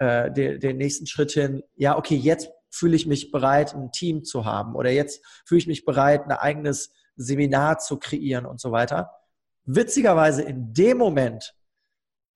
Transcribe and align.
äh, 0.00 0.32
den, 0.32 0.58
den 0.58 0.78
nächsten 0.78 1.06
Schritt 1.06 1.32
hin, 1.32 1.62
ja, 1.76 1.96
okay, 1.96 2.16
jetzt 2.16 2.50
fühle 2.70 2.96
ich 2.96 3.06
mich 3.06 3.30
bereit, 3.30 3.74
ein 3.74 3.92
Team 3.92 4.24
zu 4.24 4.44
haben 4.44 4.74
oder 4.74 4.90
jetzt 4.90 5.24
fühle 5.44 5.58
ich 5.58 5.66
mich 5.66 5.84
bereit, 5.84 6.24
ein 6.24 6.32
eigenes 6.32 6.92
Seminar 7.16 7.78
zu 7.78 7.98
kreieren 7.98 8.46
und 8.46 8.60
so 8.60 8.72
weiter. 8.72 9.10
Witzigerweise 9.66 10.42
in 10.42 10.72
dem 10.72 10.96
Moment 10.96 11.54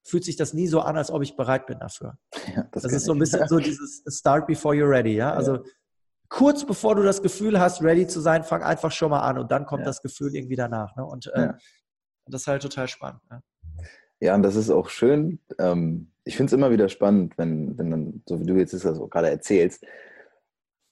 fühlt 0.03 0.25
sich 0.25 0.37
das 0.37 0.53
nie 0.53 0.67
so 0.67 0.81
an, 0.81 0.99
als 0.99 1.11
ob 1.11 1.23
ich 1.23 1.37
bereit 1.37 1.67
bin 1.67 1.79
dafür. 1.79 2.19
Ja, 2.55 2.65
das, 2.73 2.83
das 2.83 2.93
ist 2.93 3.07
so 3.07 3.13
ein 3.13 3.19
bisschen 3.19 3.49
so 3.49 3.59
dieses 3.59 4.03
Start 4.07 4.47
before 4.47 4.75
you're 4.75 4.91
ready, 4.91 5.15
ja. 5.15 5.33
Also 5.33 5.57
ja. 5.57 5.63
kurz 6.29 6.67
bevor 6.67 6.95
du 6.97 7.03
das 7.03 7.23
Gefühl 7.23 7.59
hast, 7.59 7.83
ready 7.83 8.07
zu 8.07 8.21
sein, 8.21 8.45
fang 8.45 8.63
einfach 8.63 8.93
schon 8.93 9.11
mal 9.11 9.21
an 9.21 9.39
und 9.39 9.51
dann 9.51 9.65
kommt 9.65 9.81
ja. 9.81 9.87
das 9.87 10.03
Gefühl 10.03 10.35
irgendwie 10.35 10.57
danach. 10.57 10.95
Ne? 10.97 11.07
Und 11.07 11.29
äh, 11.29 11.55
das 12.27 12.43
ist 12.43 12.47
halt 12.47 12.61
total 12.61 12.89
spannend. 12.89 13.23
Ja, 13.31 13.41
ja 14.25 14.35
und 14.35 14.43
das 14.43 14.57
ist 14.57 14.71
auch 14.71 14.89
schön. 14.89 15.39
Ähm, 15.59 16.09
ich 16.25 16.37
finde 16.37 16.49
es 16.49 16.53
immer 16.55 16.71
wieder 16.71 16.89
spannend, 16.89 17.37
wenn, 17.37 17.77
wenn 17.79 17.91
dann, 17.91 18.23
so 18.27 18.41
wie 18.41 18.47
du 18.47 18.55
jetzt 18.55 18.73
das 18.73 18.83
gerade 18.83 19.29
erzählst, 19.29 19.85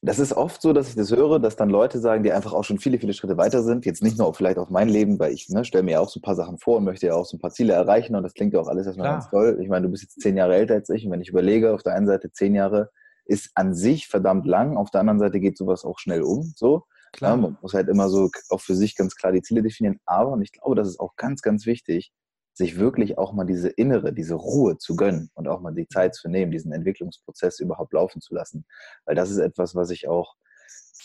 das 0.04 0.18
ist 0.18 0.32
oft 0.32 0.60
so, 0.60 0.72
dass 0.72 0.88
ich 0.88 0.96
das 0.96 1.12
höre, 1.12 1.38
dass 1.38 1.54
dann 1.54 1.70
Leute 1.70 2.00
sagen, 2.00 2.24
die 2.24 2.32
einfach 2.32 2.52
auch 2.52 2.64
schon 2.64 2.78
viele, 2.78 2.98
viele 2.98 3.12
Schritte 3.12 3.36
weiter 3.36 3.62
sind. 3.62 3.86
Jetzt 3.86 4.02
nicht 4.02 4.18
nur 4.18 4.34
vielleicht 4.34 4.58
auf 4.58 4.68
mein 4.68 4.88
Leben, 4.88 5.18
weil 5.20 5.32
ich 5.32 5.48
ne, 5.48 5.64
stelle 5.64 5.84
mir 5.84 5.92
ja 5.92 6.00
auch 6.00 6.08
so 6.08 6.18
ein 6.18 6.22
paar 6.22 6.34
Sachen 6.34 6.58
vor 6.58 6.78
und 6.78 6.84
möchte 6.84 7.06
ja 7.06 7.14
auch 7.14 7.24
so 7.24 7.36
ein 7.36 7.40
paar 7.40 7.52
Ziele 7.52 7.72
erreichen 7.72 8.16
und 8.16 8.24
das 8.24 8.34
klingt 8.34 8.52
ja 8.52 8.60
auch 8.60 8.66
alles 8.66 8.86
erstmal 8.86 9.06
Klar. 9.06 9.18
ganz 9.20 9.30
toll. 9.30 9.58
Ich 9.62 9.68
meine, 9.68 9.86
du 9.86 9.92
bist 9.92 10.02
jetzt 10.02 10.20
zehn 10.20 10.36
Jahre 10.36 10.56
älter 10.56 10.74
als 10.74 10.90
ich 10.90 11.06
und 11.06 11.12
wenn 11.12 11.20
ich 11.20 11.28
überlege, 11.28 11.72
auf 11.72 11.84
der 11.84 11.94
einen 11.94 12.06
Seite 12.06 12.32
zehn 12.32 12.54
Jahre 12.54 12.90
ist 13.24 13.52
an 13.54 13.74
sich 13.74 14.08
verdammt 14.08 14.44
lang, 14.46 14.76
auf 14.76 14.90
der 14.90 15.00
anderen 15.00 15.20
Seite 15.20 15.38
geht 15.38 15.56
sowas 15.56 15.84
auch 15.84 16.00
schnell 16.00 16.22
um. 16.22 16.52
So. 16.56 16.84
Klar. 17.12 17.32
Ja, 17.32 17.36
man 17.36 17.58
muss 17.60 17.74
halt 17.74 17.88
immer 17.88 18.08
so 18.08 18.28
auch 18.48 18.60
für 18.60 18.74
sich 18.74 18.96
ganz 18.96 19.14
klar 19.14 19.32
die 19.32 19.42
Ziele 19.42 19.62
definieren. 19.62 20.00
Aber, 20.04 20.32
und 20.32 20.42
ich 20.42 20.50
glaube, 20.50 20.74
das 20.74 20.88
ist 20.88 20.98
auch 20.98 21.14
ganz, 21.16 21.42
ganz 21.42 21.66
wichtig, 21.66 22.12
sich 22.54 22.78
wirklich 22.78 23.18
auch 23.18 23.32
mal 23.32 23.44
diese 23.44 23.68
innere, 23.68 24.12
diese 24.12 24.34
Ruhe 24.34 24.76
zu 24.78 24.96
gönnen 24.96 25.30
und 25.34 25.48
auch 25.48 25.60
mal 25.60 25.74
die 25.74 25.88
Zeit 25.88 26.14
zu 26.14 26.28
nehmen, 26.28 26.52
diesen 26.52 26.72
Entwicklungsprozess 26.72 27.60
überhaupt 27.60 27.92
laufen 27.92 28.20
zu 28.20 28.34
lassen. 28.34 28.64
Weil 29.04 29.14
das 29.14 29.30
ist 29.30 29.38
etwas, 29.38 29.74
was 29.74 29.90
ich 29.90 30.08
auch 30.08 30.34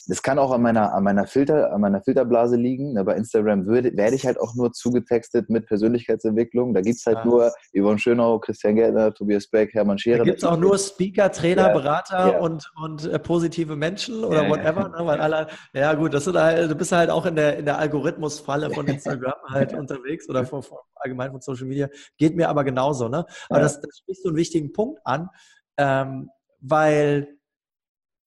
das 0.07 0.21
kann 0.21 0.39
auch 0.39 0.51
an 0.51 0.61
meiner, 0.61 0.93
an 0.93 1.03
meiner 1.03 1.27
Filter, 1.27 1.73
an 1.73 1.81
meiner 1.81 2.01
Filterblase 2.01 2.55
liegen. 2.55 2.93
Ne, 2.93 3.03
bei 3.03 3.15
Instagram 3.15 3.65
würde, 3.65 3.95
werde 3.97 4.15
ich 4.15 4.25
halt 4.25 4.39
auch 4.39 4.55
nur 4.55 4.71
zugetextet 4.71 5.49
mit 5.49 5.67
Persönlichkeitsentwicklung. 5.67 6.73
Da 6.73 6.81
gibt 6.81 6.97
es 6.97 7.05
halt 7.05 7.17
ja. 7.19 7.25
nur 7.25 7.51
Yvonne 7.75 7.99
Schönau, 7.99 8.39
Christian 8.39 8.75
Gärtner, 8.75 9.13
Tobias 9.13 9.47
Beck, 9.47 9.73
Hermann 9.73 9.97
Scherer. 9.97 10.19
Da 10.19 10.23
gibt 10.23 10.37
es 10.37 10.43
auch 10.43 10.57
nur 10.57 10.77
Speaker, 10.77 11.31
Trainer, 11.31 11.67
ja. 11.67 11.73
Berater 11.73 12.31
ja. 12.33 12.39
und, 12.39 12.71
und 12.81 13.05
äh, 13.05 13.19
positive 13.19 13.75
Menschen 13.75 14.23
oder 14.23 14.49
whatever. 14.49 14.89
Ne? 14.89 15.05
Weil 15.05 15.19
alle, 15.19 15.47
ja 15.73 15.93
gut, 15.93 16.13
das 16.13 16.23
sind 16.23 16.37
halt, 16.37 16.71
du 16.71 16.75
bist 16.75 16.91
halt 16.91 17.09
auch 17.09 17.25
in 17.25 17.35
der, 17.35 17.57
in 17.57 17.65
der 17.65 17.77
Algorithmusfalle 17.77 18.71
von 18.71 18.87
Instagram 18.87 19.35
halt 19.49 19.73
unterwegs 19.73 20.29
oder 20.29 20.45
von, 20.45 20.63
von, 20.63 20.77
allgemein 20.95 21.31
von 21.31 21.41
Social 21.41 21.67
Media. 21.67 21.89
Geht 22.17 22.35
mir 22.35 22.47
aber 22.49 22.63
genauso. 22.63 23.09
Ne? 23.09 23.25
Aber 23.49 23.59
das, 23.59 23.81
das 23.81 23.97
spricht 23.97 24.23
so 24.23 24.29
einen 24.29 24.37
wichtigen 24.37 24.71
Punkt 24.71 25.01
an, 25.03 25.29
ähm, 25.77 26.29
weil 26.61 27.36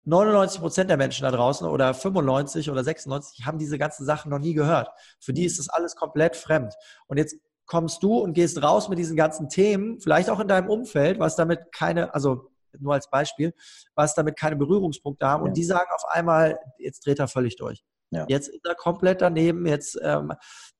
99 0.04 0.60
Prozent 0.60 0.90
der 0.90 0.96
Menschen 0.96 1.24
da 1.24 1.30
draußen 1.30 1.66
oder 1.66 1.92
95 1.92 2.70
oder 2.70 2.82
96 2.82 3.44
haben 3.46 3.58
diese 3.58 3.78
ganzen 3.78 4.04
Sachen 4.04 4.30
noch 4.30 4.38
nie 4.38 4.54
gehört. 4.54 4.88
Für 5.18 5.32
die 5.32 5.44
ist 5.44 5.58
das 5.58 5.68
alles 5.68 5.94
komplett 5.94 6.36
fremd. 6.36 6.74
Und 7.06 7.18
jetzt 7.18 7.36
kommst 7.66 8.02
du 8.02 8.18
und 8.18 8.32
gehst 8.32 8.62
raus 8.62 8.88
mit 8.88 8.98
diesen 8.98 9.16
ganzen 9.16 9.48
Themen, 9.48 10.00
vielleicht 10.00 10.30
auch 10.30 10.40
in 10.40 10.48
deinem 10.48 10.68
Umfeld, 10.68 11.18
was 11.18 11.36
damit 11.36 11.70
keine, 11.72 12.14
also 12.14 12.50
nur 12.78 12.94
als 12.94 13.10
Beispiel, 13.10 13.52
was 13.94 14.14
damit 14.14 14.38
keine 14.38 14.56
Berührungspunkte 14.56 15.26
haben. 15.26 15.44
Ja. 15.44 15.48
Und 15.48 15.56
die 15.56 15.64
sagen 15.64 15.88
auf 15.94 16.04
einmal, 16.08 16.58
jetzt 16.78 17.04
dreht 17.06 17.18
er 17.18 17.28
völlig 17.28 17.56
durch. 17.56 17.84
Ja. 18.10 18.26
Jetzt 18.28 18.48
ist 18.48 18.66
er 18.66 18.74
komplett 18.74 19.20
daneben. 19.20 19.66
Jetzt 19.66 19.98
ähm, 20.02 20.32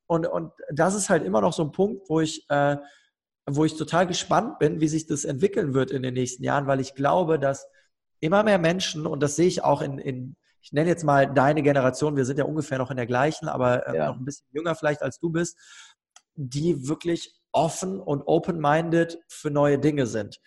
und 0.06 0.26
und 0.26 0.52
das 0.72 0.94
ist 0.94 1.10
halt 1.10 1.24
immer 1.24 1.40
noch 1.40 1.52
so 1.52 1.62
ein 1.62 1.70
Punkt, 1.72 2.08
wo 2.08 2.20
ich 2.20 2.44
äh, 2.48 2.76
wo 3.46 3.64
ich 3.64 3.76
total 3.76 4.06
gespannt 4.06 4.58
bin, 4.58 4.80
wie 4.80 4.88
sich 4.88 5.06
das 5.06 5.24
entwickeln 5.24 5.74
wird 5.74 5.90
in 5.90 6.02
den 6.02 6.14
nächsten 6.14 6.42
Jahren, 6.42 6.66
weil 6.66 6.80
ich 6.80 6.94
glaube, 6.94 7.38
dass 7.38 7.66
immer 8.20 8.42
mehr 8.42 8.58
Menschen, 8.58 9.06
und 9.06 9.22
das 9.22 9.36
sehe 9.36 9.46
ich 9.46 9.64
auch 9.64 9.82
in, 9.82 9.98
in 9.98 10.36
ich 10.62 10.72
nenne 10.72 10.90
jetzt 10.90 11.04
mal 11.04 11.32
deine 11.32 11.62
Generation, 11.62 12.16
wir 12.16 12.24
sind 12.24 12.38
ja 12.38 12.44
ungefähr 12.44 12.78
noch 12.78 12.90
in 12.90 12.96
der 12.96 13.06
gleichen, 13.06 13.48
aber 13.48 13.86
äh, 13.88 13.96
ja. 13.96 14.08
noch 14.08 14.16
ein 14.16 14.24
bisschen 14.24 14.46
jünger 14.52 14.74
vielleicht 14.74 15.02
als 15.02 15.18
du 15.18 15.30
bist, 15.30 15.56
die 16.34 16.86
wirklich 16.86 17.34
offen 17.52 17.98
und 17.98 18.22
open-minded 18.22 19.18
für 19.28 19.50
neue 19.50 19.78
Dinge 19.78 20.06
sind. 20.06 20.38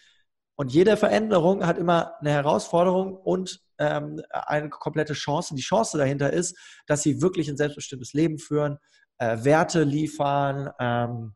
Und 0.55 0.71
jede 0.71 0.97
Veränderung 0.97 1.65
hat 1.65 1.77
immer 1.77 2.13
eine 2.19 2.29
Herausforderung 2.29 3.15
und 3.15 3.59
ähm, 3.79 4.21
eine 4.29 4.69
komplette 4.69 5.13
Chance. 5.13 5.55
Die 5.55 5.61
Chance 5.61 5.97
dahinter 5.97 6.31
ist, 6.31 6.55
dass 6.85 7.01
sie 7.01 7.21
wirklich 7.21 7.49
ein 7.49 7.57
selbstbestimmtes 7.57 8.13
Leben 8.13 8.37
führen, 8.37 8.77
äh, 9.17 9.43
Werte 9.43 9.83
liefern, 9.83 10.69
ähm, 10.79 11.33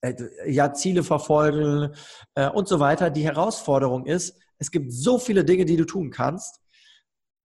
äh, 0.00 0.14
ja, 0.46 0.72
Ziele 0.72 1.02
verfolgen 1.02 1.94
äh, 2.34 2.48
und 2.48 2.68
so 2.68 2.78
weiter. 2.78 3.10
Die 3.10 3.24
Herausforderung 3.24 4.06
ist, 4.06 4.38
es 4.58 4.70
gibt 4.70 4.92
so 4.92 5.18
viele 5.18 5.44
Dinge, 5.44 5.64
die 5.64 5.76
du 5.76 5.84
tun 5.84 6.10
kannst. 6.10 6.60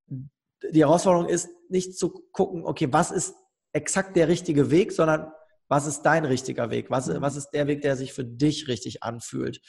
Die 0.07 0.81
Herausforderung 0.81 1.27
ist 1.27 1.49
nicht 1.69 1.97
zu 1.97 2.09
gucken, 2.31 2.65
okay, 2.65 2.87
was 2.91 3.11
ist 3.11 3.35
exakt 3.73 4.15
der 4.15 4.27
richtige 4.27 4.71
Weg, 4.71 4.91
sondern 4.91 5.31
was 5.67 5.85
ist 5.85 6.01
dein 6.01 6.25
richtiger 6.25 6.71
Weg? 6.71 6.89
Was, 6.89 7.09
was 7.21 7.35
ist 7.35 7.51
der 7.51 7.67
Weg, 7.67 7.81
der 7.81 7.95
sich 7.95 8.13
für 8.13 8.25
dich 8.25 8.67
richtig 8.67 9.03
anfühlt? 9.03 9.61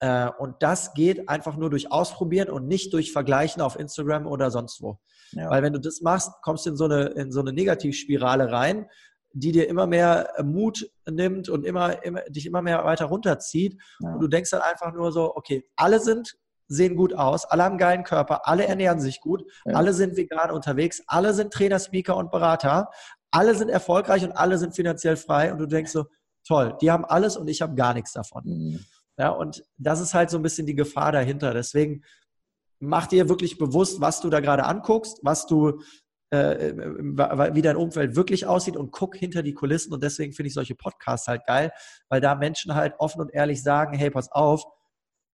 Äh, 0.00 0.30
und 0.38 0.56
das 0.60 0.94
geht 0.94 1.28
einfach 1.28 1.56
nur 1.56 1.70
durch 1.70 1.90
Ausprobieren 1.90 2.48
und 2.48 2.68
nicht 2.68 2.92
durch 2.92 3.12
Vergleichen 3.12 3.60
auf 3.60 3.78
Instagram 3.78 4.26
oder 4.26 4.50
sonst 4.50 4.80
wo. 4.80 5.00
Ja. 5.32 5.50
Weil 5.50 5.62
wenn 5.62 5.72
du 5.72 5.80
das 5.80 6.00
machst, 6.00 6.30
kommst 6.42 6.66
du 6.66 6.70
in 6.70 6.76
so 6.76 6.84
eine, 6.84 7.06
in 7.08 7.32
so 7.32 7.40
eine 7.40 7.52
Negativspirale 7.52 8.52
rein, 8.52 8.86
die 9.32 9.52
dir 9.52 9.68
immer 9.68 9.86
mehr 9.86 10.32
Mut 10.42 10.90
nimmt 11.10 11.48
und 11.48 11.66
immer, 11.66 12.02
immer, 12.04 12.22
dich 12.22 12.46
immer 12.46 12.62
mehr 12.62 12.84
weiter 12.84 13.06
runterzieht. 13.06 13.76
Ja. 14.00 14.12
Und 14.12 14.20
du 14.20 14.28
denkst 14.28 14.50
dann 14.50 14.62
einfach 14.62 14.92
nur 14.94 15.12
so, 15.12 15.34
okay, 15.36 15.68
alle 15.76 16.00
sind 16.00 16.36
sehen 16.68 16.96
gut 16.96 17.14
aus, 17.14 17.44
alle 17.46 17.64
haben 17.64 17.78
geilen 17.78 18.04
Körper, 18.04 18.46
alle 18.46 18.66
ernähren 18.66 19.00
sich 19.00 19.20
gut, 19.20 19.42
ja. 19.64 19.74
alle 19.74 19.92
sind 19.94 20.16
vegan 20.16 20.50
unterwegs, 20.50 21.02
alle 21.06 21.34
sind 21.34 21.52
Trainer, 21.52 21.78
Speaker 21.78 22.16
und 22.16 22.30
Berater, 22.30 22.90
alle 23.30 23.54
sind 23.54 23.68
erfolgreich 23.68 24.24
und 24.24 24.32
alle 24.32 24.58
sind 24.58 24.74
finanziell 24.74 25.16
frei 25.16 25.52
und 25.52 25.58
du 25.58 25.66
denkst 25.66 25.90
so, 25.90 26.06
toll, 26.46 26.76
die 26.80 26.90
haben 26.90 27.04
alles 27.04 27.36
und 27.36 27.48
ich 27.48 27.62
habe 27.62 27.74
gar 27.74 27.94
nichts 27.94 28.12
davon. 28.12 28.44
Mhm. 28.44 28.84
Ja, 29.18 29.30
und 29.30 29.64
das 29.76 30.00
ist 30.00 30.14
halt 30.14 30.30
so 30.30 30.38
ein 30.38 30.42
bisschen 30.42 30.66
die 30.66 30.76
Gefahr 30.76 31.10
dahinter. 31.10 31.52
Deswegen 31.52 32.04
mach 32.78 33.06
dir 33.06 33.28
wirklich 33.28 33.58
bewusst, 33.58 34.00
was 34.00 34.20
du 34.20 34.30
da 34.30 34.40
gerade 34.40 34.64
anguckst, 34.64 35.18
was 35.22 35.46
du, 35.46 35.80
äh, 36.30 36.72
wie 37.52 37.62
dein 37.62 37.76
Umfeld 37.76 38.14
wirklich 38.14 38.46
aussieht 38.46 38.76
und 38.76 38.92
guck 38.92 39.16
hinter 39.16 39.42
die 39.42 39.54
Kulissen. 39.54 39.92
Und 39.92 40.04
deswegen 40.04 40.32
finde 40.32 40.48
ich 40.48 40.54
solche 40.54 40.76
Podcasts 40.76 41.26
halt 41.26 41.44
geil, 41.46 41.72
weil 42.08 42.20
da 42.20 42.36
Menschen 42.36 42.76
halt 42.76 42.94
offen 42.98 43.20
und 43.20 43.34
ehrlich 43.34 43.62
sagen, 43.62 43.98
hey, 43.98 44.10
pass 44.10 44.30
auf, 44.30 44.64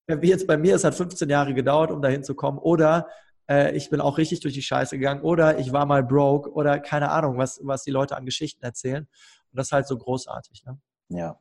wie 0.08 0.30
jetzt 0.30 0.48
bei 0.48 0.58
mir, 0.58 0.76
es 0.76 0.84
hat 0.84 0.96
15 0.96 1.30
Jahre 1.30 1.54
gedauert, 1.54 1.92
um 1.92 2.02
dahin 2.02 2.24
zu 2.24 2.36
kommen. 2.36 2.58
Oder 2.58 3.08
äh, 3.50 3.76
ich 3.76 3.90
bin 3.90 4.02
auch 4.02 4.18
richtig 4.18 4.40
durch 4.42 4.54
die 4.54 4.62
Scheiße 4.62 4.98
gegangen. 4.98 5.22
Oder 5.22 5.60
ich 5.60 5.72
war 5.72 5.86
mal 5.86 6.04
broke. 6.04 6.52
Oder 6.52 6.80
keine 6.80 7.12
Ahnung, 7.12 7.38
was, 7.38 7.60
was 7.64 7.84
die 7.84 7.92
Leute 7.92 8.18
an 8.18 8.26
Geschichten 8.26 8.64
erzählen. 8.64 9.04
Und 9.52 9.58
das 9.58 9.68
ist 9.68 9.72
halt 9.72 9.88
so 9.88 9.98
großartig. 9.98 10.64
Ne? 10.66 10.78
Ja. 11.10 11.38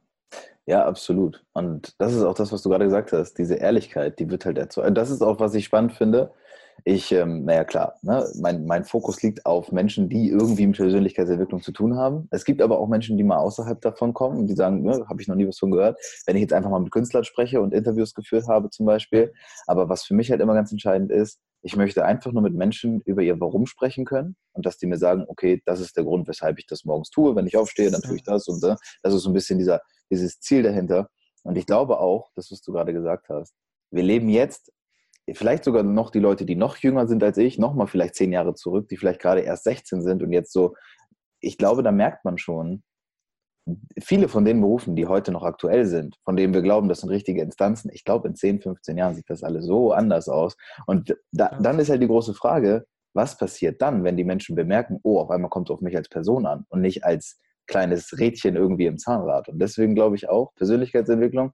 Ja, 0.66 0.84
absolut. 0.84 1.44
Und 1.52 1.94
das 1.98 2.14
ist 2.14 2.22
auch 2.22 2.34
das, 2.34 2.52
was 2.52 2.62
du 2.62 2.68
gerade 2.68 2.84
gesagt 2.84 3.12
hast. 3.12 3.34
Diese 3.34 3.56
Ehrlichkeit, 3.56 4.20
die 4.20 4.30
wird 4.30 4.44
halt 4.44 4.58
erzeugt. 4.58 4.96
Das 4.96 5.10
ist 5.10 5.22
auch, 5.22 5.40
was 5.40 5.54
ich 5.54 5.64
spannend 5.64 5.92
finde 5.92 6.32
ich, 6.84 7.12
ähm, 7.12 7.44
naja 7.44 7.64
klar, 7.64 7.96
ne, 8.02 8.26
mein, 8.40 8.64
mein 8.66 8.84
Fokus 8.84 9.22
liegt 9.22 9.46
auf 9.46 9.72
Menschen, 9.72 10.08
die 10.08 10.28
irgendwie 10.28 10.66
mit 10.66 10.76
Persönlichkeitsentwicklung 10.76 11.62
zu 11.62 11.72
tun 11.72 11.96
haben. 11.96 12.28
Es 12.30 12.44
gibt 12.44 12.62
aber 12.62 12.78
auch 12.78 12.88
Menschen, 12.88 13.16
die 13.16 13.24
mal 13.24 13.38
außerhalb 13.38 13.80
davon 13.80 14.14
kommen 14.14 14.38
und 14.38 14.46
die 14.46 14.54
sagen, 14.54 14.82
ne, 14.82 15.04
habe 15.08 15.20
ich 15.20 15.28
noch 15.28 15.36
nie 15.36 15.46
was 15.46 15.58
von 15.58 15.70
gehört. 15.70 15.98
Wenn 16.26 16.36
ich 16.36 16.42
jetzt 16.42 16.52
einfach 16.52 16.70
mal 16.70 16.80
mit 16.80 16.90
Künstlern 16.90 17.24
spreche 17.24 17.60
und 17.60 17.74
Interviews 17.74 18.14
geführt 18.14 18.46
habe 18.48 18.70
zum 18.70 18.86
Beispiel. 18.86 19.32
Aber 19.66 19.88
was 19.88 20.04
für 20.04 20.14
mich 20.14 20.30
halt 20.30 20.40
immer 20.40 20.54
ganz 20.54 20.72
entscheidend 20.72 21.10
ist, 21.10 21.40
ich 21.62 21.76
möchte 21.76 22.04
einfach 22.04 22.32
nur 22.32 22.42
mit 22.42 22.54
Menschen 22.54 23.00
über 23.02 23.22
ihr 23.22 23.38
Warum 23.40 23.66
sprechen 23.66 24.04
können 24.04 24.36
und 24.52 24.64
dass 24.64 24.78
die 24.78 24.86
mir 24.86 24.96
sagen, 24.96 25.24
okay, 25.28 25.62
das 25.66 25.80
ist 25.80 25.96
der 25.96 26.04
Grund, 26.04 26.26
weshalb 26.26 26.58
ich 26.58 26.66
das 26.66 26.84
morgens 26.84 27.10
tue. 27.10 27.36
Wenn 27.36 27.46
ich 27.46 27.56
aufstehe, 27.56 27.90
dann 27.90 28.00
tue 28.00 28.16
ich 28.16 28.22
das 28.22 28.48
und 28.48 28.62
das 28.62 28.80
ist 29.14 29.22
so 29.22 29.30
ein 29.30 29.34
bisschen 29.34 29.58
dieser, 29.58 29.80
dieses 30.10 30.40
Ziel 30.40 30.62
dahinter. 30.62 31.08
Und 31.42 31.56
ich 31.56 31.66
glaube 31.66 32.00
auch, 32.00 32.30
das, 32.34 32.50
was 32.50 32.62
du 32.62 32.72
gerade 32.72 32.92
gesagt 32.92 33.28
hast, 33.28 33.54
wir 33.90 34.02
leben 34.02 34.28
jetzt 34.28 34.72
vielleicht 35.34 35.64
sogar 35.64 35.82
noch 35.82 36.10
die 36.10 36.18
Leute, 36.18 36.44
die 36.44 36.56
noch 36.56 36.76
jünger 36.76 37.06
sind 37.06 37.22
als 37.22 37.38
ich, 37.38 37.58
noch 37.58 37.74
mal 37.74 37.86
vielleicht 37.86 38.14
zehn 38.14 38.32
Jahre 38.32 38.54
zurück, 38.54 38.88
die 38.88 38.96
vielleicht 38.96 39.20
gerade 39.20 39.40
erst 39.40 39.64
16 39.64 40.02
sind 40.02 40.22
und 40.22 40.32
jetzt 40.32 40.52
so, 40.52 40.74
ich 41.40 41.58
glaube, 41.58 41.82
da 41.82 41.92
merkt 41.92 42.24
man 42.24 42.38
schon, 42.38 42.82
viele 44.02 44.28
von 44.28 44.44
den 44.44 44.60
Berufen, 44.60 44.96
die 44.96 45.06
heute 45.06 45.32
noch 45.32 45.42
aktuell 45.42 45.84
sind, 45.84 46.16
von 46.24 46.36
denen 46.36 46.54
wir 46.54 46.62
glauben, 46.62 46.88
das 46.88 47.00
sind 47.00 47.10
richtige 47.10 47.42
Instanzen, 47.42 47.90
ich 47.92 48.04
glaube, 48.04 48.28
in 48.28 48.34
10, 48.34 48.60
15 48.60 48.96
Jahren 48.96 49.14
sieht 49.14 49.28
das 49.28 49.42
alles 49.42 49.64
so 49.64 49.92
anders 49.92 50.28
aus. 50.28 50.56
Und 50.86 51.16
da, 51.32 51.56
dann 51.60 51.78
ist 51.78 51.90
halt 51.90 52.02
die 52.02 52.08
große 52.08 52.34
Frage, 52.34 52.86
was 53.14 53.36
passiert 53.36 53.82
dann, 53.82 54.04
wenn 54.04 54.16
die 54.16 54.24
Menschen 54.24 54.54
bemerken, 54.54 55.00
oh, 55.02 55.18
auf 55.18 55.30
einmal 55.30 55.50
kommt 55.50 55.68
es 55.68 55.74
auf 55.74 55.80
mich 55.80 55.96
als 55.96 56.08
Person 56.08 56.46
an 56.46 56.64
und 56.68 56.80
nicht 56.80 57.04
als 57.04 57.38
kleines 57.66 58.18
Rädchen 58.18 58.56
irgendwie 58.56 58.86
im 58.86 58.98
Zahnrad. 58.98 59.48
Und 59.48 59.60
deswegen 59.60 59.94
glaube 59.94 60.16
ich 60.16 60.28
auch, 60.28 60.54
Persönlichkeitsentwicklung 60.54 61.52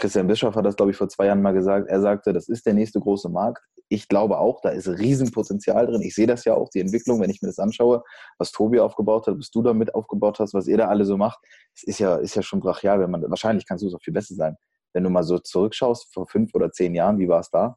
Christian 0.00 0.26
Bischoff 0.26 0.54
hat 0.56 0.64
das, 0.64 0.76
glaube 0.76 0.90
ich, 0.90 0.96
vor 0.96 1.08
zwei 1.08 1.26
Jahren 1.26 1.42
mal 1.42 1.52
gesagt. 1.52 1.88
Er 1.88 2.00
sagte, 2.00 2.32
das 2.32 2.48
ist 2.48 2.64
der 2.64 2.72
nächste 2.72 3.00
große 3.00 3.28
Markt. 3.28 3.62
Ich 3.88 4.08
glaube 4.08 4.38
auch, 4.38 4.60
da 4.62 4.70
ist 4.70 4.88
Riesenpotenzial 4.88 5.86
drin. 5.86 6.00
Ich 6.00 6.14
sehe 6.14 6.26
das 6.26 6.44
ja 6.44 6.54
auch, 6.54 6.70
die 6.70 6.80
Entwicklung, 6.80 7.20
wenn 7.20 7.28
ich 7.28 7.42
mir 7.42 7.48
das 7.48 7.58
anschaue, 7.58 8.02
was 8.38 8.50
Tobi 8.50 8.80
aufgebaut 8.80 9.26
hat, 9.26 9.38
was 9.38 9.50
du 9.50 9.62
damit 9.62 9.94
aufgebaut 9.94 10.38
hast, 10.40 10.54
was 10.54 10.66
ihr 10.68 10.78
da 10.78 10.88
alle 10.88 11.04
so 11.04 11.16
macht. 11.16 11.38
Es 11.74 11.82
ist 11.82 11.98
ja, 11.98 12.16
ist 12.16 12.34
ja 12.34 12.42
schon 12.42 12.60
brachial, 12.60 12.98
wenn 13.00 13.10
man, 13.10 13.22
wahrscheinlich 13.28 13.66
kannst 13.66 13.82
du 13.82 13.88
es 13.88 13.94
auch 13.94 14.02
viel 14.02 14.14
besser 14.14 14.34
sein. 14.34 14.56
wenn 14.92 15.04
du 15.04 15.10
mal 15.10 15.22
so 15.22 15.38
zurückschaust, 15.38 16.12
vor 16.12 16.26
fünf 16.26 16.54
oder 16.54 16.72
zehn 16.72 16.94
Jahren, 16.94 17.18
wie 17.18 17.28
war 17.28 17.40
es 17.40 17.50
da? 17.50 17.76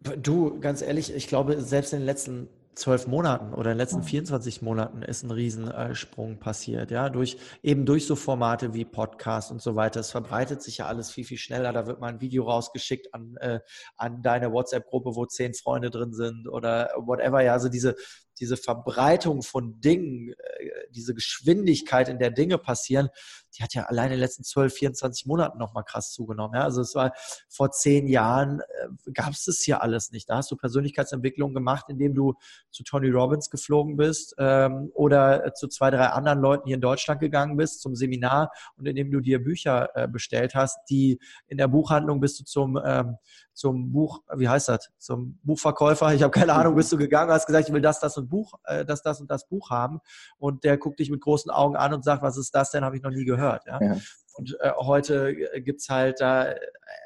Du, 0.00 0.58
ganz 0.60 0.82
ehrlich, 0.82 1.14
ich 1.14 1.28
glaube, 1.28 1.60
selbst 1.60 1.92
in 1.92 2.00
den 2.00 2.06
letzten 2.06 2.48
zwölf 2.78 3.06
Monaten 3.06 3.52
oder 3.52 3.72
in 3.72 3.76
den 3.76 3.78
letzten 3.78 4.02
24 4.02 4.62
Monaten 4.62 5.02
ist 5.02 5.22
ein 5.22 5.30
Riesensprung 5.30 6.38
passiert, 6.38 6.90
ja, 6.90 7.10
durch, 7.10 7.36
eben 7.62 7.84
durch 7.84 8.06
so 8.06 8.16
Formate 8.16 8.74
wie 8.74 8.84
Podcast 8.84 9.50
und 9.50 9.60
so 9.60 9.76
weiter. 9.76 10.00
Es 10.00 10.10
verbreitet 10.10 10.62
sich 10.62 10.78
ja 10.78 10.86
alles 10.86 11.10
viel, 11.10 11.24
viel 11.24 11.38
schneller. 11.38 11.72
Da 11.72 11.86
wird 11.86 12.00
mal 12.00 12.08
ein 12.08 12.20
Video 12.20 12.44
rausgeschickt 12.44 13.12
an, 13.14 13.36
äh, 13.36 13.60
an 13.96 14.22
deine 14.22 14.52
WhatsApp-Gruppe, 14.52 15.16
wo 15.16 15.26
zehn 15.26 15.54
Freunde 15.54 15.90
drin 15.90 16.12
sind 16.12 16.48
oder 16.48 16.90
whatever. 16.96 17.42
Ja, 17.42 17.52
also 17.52 17.68
diese, 17.68 17.96
diese 18.40 18.56
Verbreitung 18.56 19.42
von 19.42 19.80
Dingen, 19.80 20.32
äh, 20.32 20.68
diese 20.90 21.14
Geschwindigkeit, 21.14 22.08
in 22.08 22.18
der 22.18 22.30
Dinge 22.30 22.58
passieren, 22.58 23.08
die 23.56 23.62
hat 23.62 23.74
ja 23.74 23.84
allein 23.84 24.06
in 24.06 24.12
den 24.12 24.20
letzten 24.20 24.44
12, 24.44 24.72
24 24.74 25.26
Monaten 25.26 25.58
nochmal 25.58 25.84
krass 25.84 26.12
zugenommen. 26.12 26.54
Ja? 26.54 26.64
Also 26.64 26.80
es 26.80 26.94
war 26.94 27.12
vor 27.48 27.70
zehn 27.70 28.06
Jahren 28.08 28.60
äh, 28.60 29.10
gab 29.12 29.30
es 29.30 29.44
das 29.44 29.60
hier 29.60 29.82
alles 29.82 30.12
nicht. 30.12 30.28
Da 30.28 30.36
hast 30.36 30.50
du 30.50 30.56
Persönlichkeitsentwicklung 30.56 31.54
gemacht, 31.54 31.86
indem 31.88 32.14
du 32.14 32.34
zu 32.70 32.84
Tony 32.84 33.10
Robbins 33.10 33.50
geflogen 33.50 33.96
bist 33.96 34.34
ähm, 34.38 34.90
oder 34.94 35.46
äh, 35.46 35.52
zu 35.54 35.68
zwei, 35.68 35.90
drei 35.90 36.06
anderen 36.06 36.40
Leuten 36.40 36.66
hier 36.66 36.76
in 36.76 36.80
Deutschland 36.80 37.20
gegangen 37.20 37.56
bist 37.56 37.80
zum 37.80 37.94
Seminar 37.94 38.50
und 38.76 38.86
indem 38.86 39.10
du 39.10 39.20
dir 39.20 39.42
Bücher 39.42 39.90
äh, 39.94 40.08
bestellt 40.08 40.54
hast, 40.54 40.78
die 40.90 41.18
in 41.46 41.58
der 41.58 41.68
Buchhandlung 41.68 42.20
bist 42.20 42.40
du 42.40 42.44
zum 42.44 42.80
ähm, 42.84 43.16
zum 43.58 43.90
Buch, 43.90 44.22
wie 44.36 44.48
heißt 44.48 44.68
das, 44.68 44.88
zum 44.98 45.36
Buchverkäufer, 45.42 46.14
ich 46.14 46.22
habe 46.22 46.30
keine 46.30 46.52
Ahnung, 46.52 46.76
bist 46.76 46.92
du 46.92 46.96
gegangen, 46.96 47.32
hast 47.32 47.46
gesagt, 47.46 47.66
ich 47.66 47.74
will 47.74 47.80
das, 47.80 47.98
das 47.98 48.16
und 48.16 48.28
Buch, 48.28 48.54
äh, 48.62 48.84
das, 48.84 49.02
das 49.02 49.20
und 49.20 49.28
das 49.32 49.48
Buch 49.48 49.70
haben 49.70 49.98
und 50.38 50.62
der 50.62 50.78
guckt 50.78 51.00
dich 51.00 51.10
mit 51.10 51.20
großen 51.20 51.50
Augen 51.50 51.74
an 51.74 51.92
und 51.92 52.04
sagt, 52.04 52.22
was 52.22 52.36
ist 52.36 52.54
das 52.54 52.70
denn, 52.70 52.84
habe 52.84 52.96
ich 52.96 53.02
noch 53.02 53.10
nie 53.10 53.24
gehört. 53.24 53.66
Ja? 53.66 53.80
ja. 53.82 53.96
Und 54.34 54.56
äh, 54.60 54.70
heute 54.76 55.34
gibt 55.60 55.80
es 55.80 55.88
halt 55.88 56.20
da 56.20 56.54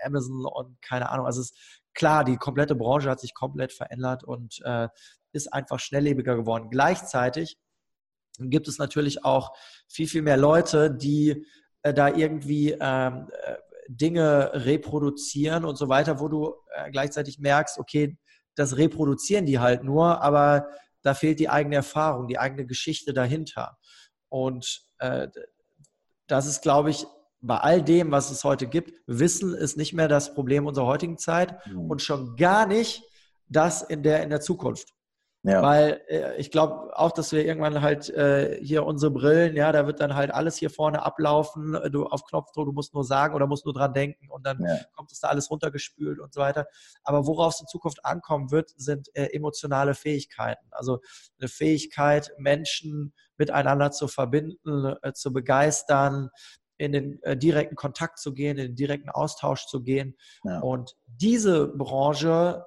Amazon 0.05 0.45
und 0.45 0.83
keine 0.83 1.09
Ahnung, 1.09 1.25
also 1.25 1.41
es 1.41 1.53
ist 1.53 1.81
klar, 1.95 2.23
die 2.23 2.37
komplette 2.37 2.75
Branche 2.75 3.09
hat 3.09 3.21
sich 3.21 3.33
komplett 3.33 3.73
verändert 3.73 4.23
und 4.23 4.61
äh, 4.67 4.89
ist 5.33 5.55
einfach 5.55 5.81
schnelllebiger 5.81 6.37
geworden. 6.37 6.69
Gleichzeitig 6.71 7.57
gibt 8.39 8.69
es 8.69 8.77
natürlich 8.77 9.25
auch 9.25 9.57
viel, 9.89 10.07
viel 10.07 10.21
mehr 10.21 10.37
Leute, 10.37 10.91
die 10.91 11.47
äh, 11.81 11.95
da 11.95 12.09
irgendwie 12.09 12.77
ähm, 12.79 13.31
äh, 13.43 13.55
Dinge 13.97 14.51
reproduzieren 14.55 15.65
und 15.65 15.77
so 15.77 15.89
weiter, 15.89 16.21
wo 16.21 16.29
du 16.29 16.55
äh, 16.75 16.91
gleichzeitig 16.91 17.39
merkst, 17.39 17.79
okay, 17.79 18.17
das 18.55 18.77
reproduzieren 18.77 19.47
die 19.47 19.59
halt 19.59 19.83
nur, 19.85 20.23
aber 20.23 20.69
da 21.03 21.15
fehlt 21.15 21.41
die 21.41 21.49
eigene 21.49 21.77
Erfahrung, 21.77 22.29
die 22.29 22.39
eigene 22.39 22.67
Geschichte 22.67 23.13
dahinter. 23.13 23.79
Und 24.29 24.83
äh, 24.99 25.29
das 26.27 26.47
ist, 26.47 26.63
glaube 26.63 26.91
ich, 26.91 27.07
bei 27.41 27.57
all 27.57 27.83
dem, 27.83 28.13
was 28.13 28.31
es 28.31 28.45
heute 28.45 28.69
gibt, 28.69 28.93
Wissen 29.07 29.55
ist 29.55 29.77
nicht 29.77 29.93
mehr 29.93 30.09
das 30.09 30.33
Problem 30.33 30.67
unserer 30.67 30.87
heutigen 30.87 31.19
Zeit 31.19 31.67
mhm. 31.67 31.91
und 31.91 32.03
schon 32.03 32.37
gar 32.37 32.67
nicht 32.67 33.03
das 33.49 33.83
in 33.83 34.03
der, 34.03 34.23
in 34.23 34.31
der 34.31 34.41
Zukunft. 34.41 34.95
Ja. 35.45 35.61
Weil 35.61 36.01
äh, 36.09 36.37
ich 36.37 36.53
glaube 36.53 36.97
auch, 36.97 37.11
dass 37.11 37.33
wir 37.33 37.45
irgendwann 37.45 37.83
halt 37.83 38.09
äh, 38.11 38.59
hier 38.63 38.87
unsere 38.87 39.11
Brillen, 39.11 39.57
ja, 39.57 39.73
da 39.73 39.87
wird 39.89 40.01
dann 40.01 40.15
halt 40.15 40.31
alles 40.31 40.57
hier 40.57 40.71
vorne 40.71 41.03
ablaufen, 41.03 41.77
du 41.91 42.07
auf 42.07 42.25
Knopfdruck, 42.25 42.67
du 42.67 42.73
musst 42.73 42.95
nur 42.95 43.03
sagen 43.05 43.35
oder 43.35 43.49
musst 43.49 43.65
nur 43.65 43.75
dran 43.75 43.93
denken 43.93 44.31
und 44.31 44.47
dann 44.47 44.63
ja. 44.63 44.77
kommt 44.95 45.11
es 45.11 45.19
da 45.19 45.29
alles 45.29 45.51
runtergespült 45.51 46.21
und 46.21 46.33
so 46.33 46.41
weiter. 46.41 46.67
Aber 47.03 47.27
worauf 47.27 47.55
es 47.55 47.61
in 47.61 47.67
Zukunft 47.67 48.05
ankommen 48.05 48.53
wird, 48.53 48.71
sind 48.77 49.09
äh, 49.15 49.27
emotionale 49.33 49.95
Fähigkeiten. 49.95 50.67
Also 50.71 51.01
eine 51.41 51.49
Fähigkeit, 51.49 52.33
Menschen 52.39 53.13
miteinander 53.37 53.91
zu 53.91 54.07
verbinden, 54.07 54.95
äh, 55.03 55.13
zu 55.13 55.33
begeistern, 55.33 56.31
in 56.79 56.93
den 56.93 57.23
äh, 57.23 57.37
direkten 57.37 57.75
Kontakt 57.75 58.19
zu 58.19 58.33
gehen, 58.33 58.59
in 58.59 58.69
den 58.69 58.77
direkten 58.77 59.11
Austausch 59.11 59.67
zu 59.67 59.83
gehen. 59.83 60.17
Ja. 60.45 60.61
Und 60.61 60.97
diese 61.07 61.67
Branche 61.67 62.65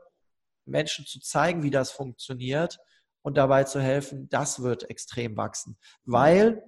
Menschen 0.65 1.05
zu 1.05 1.19
zeigen, 1.19 1.63
wie 1.63 1.71
das 1.71 1.91
funktioniert 1.91 2.77
und 3.21 3.37
dabei 3.37 3.63
zu 3.63 3.81
helfen, 3.81 4.29
das 4.29 4.61
wird 4.61 4.89
extrem 4.89 5.35
wachsen. 5.37 5.77
Weil 6.03 6.63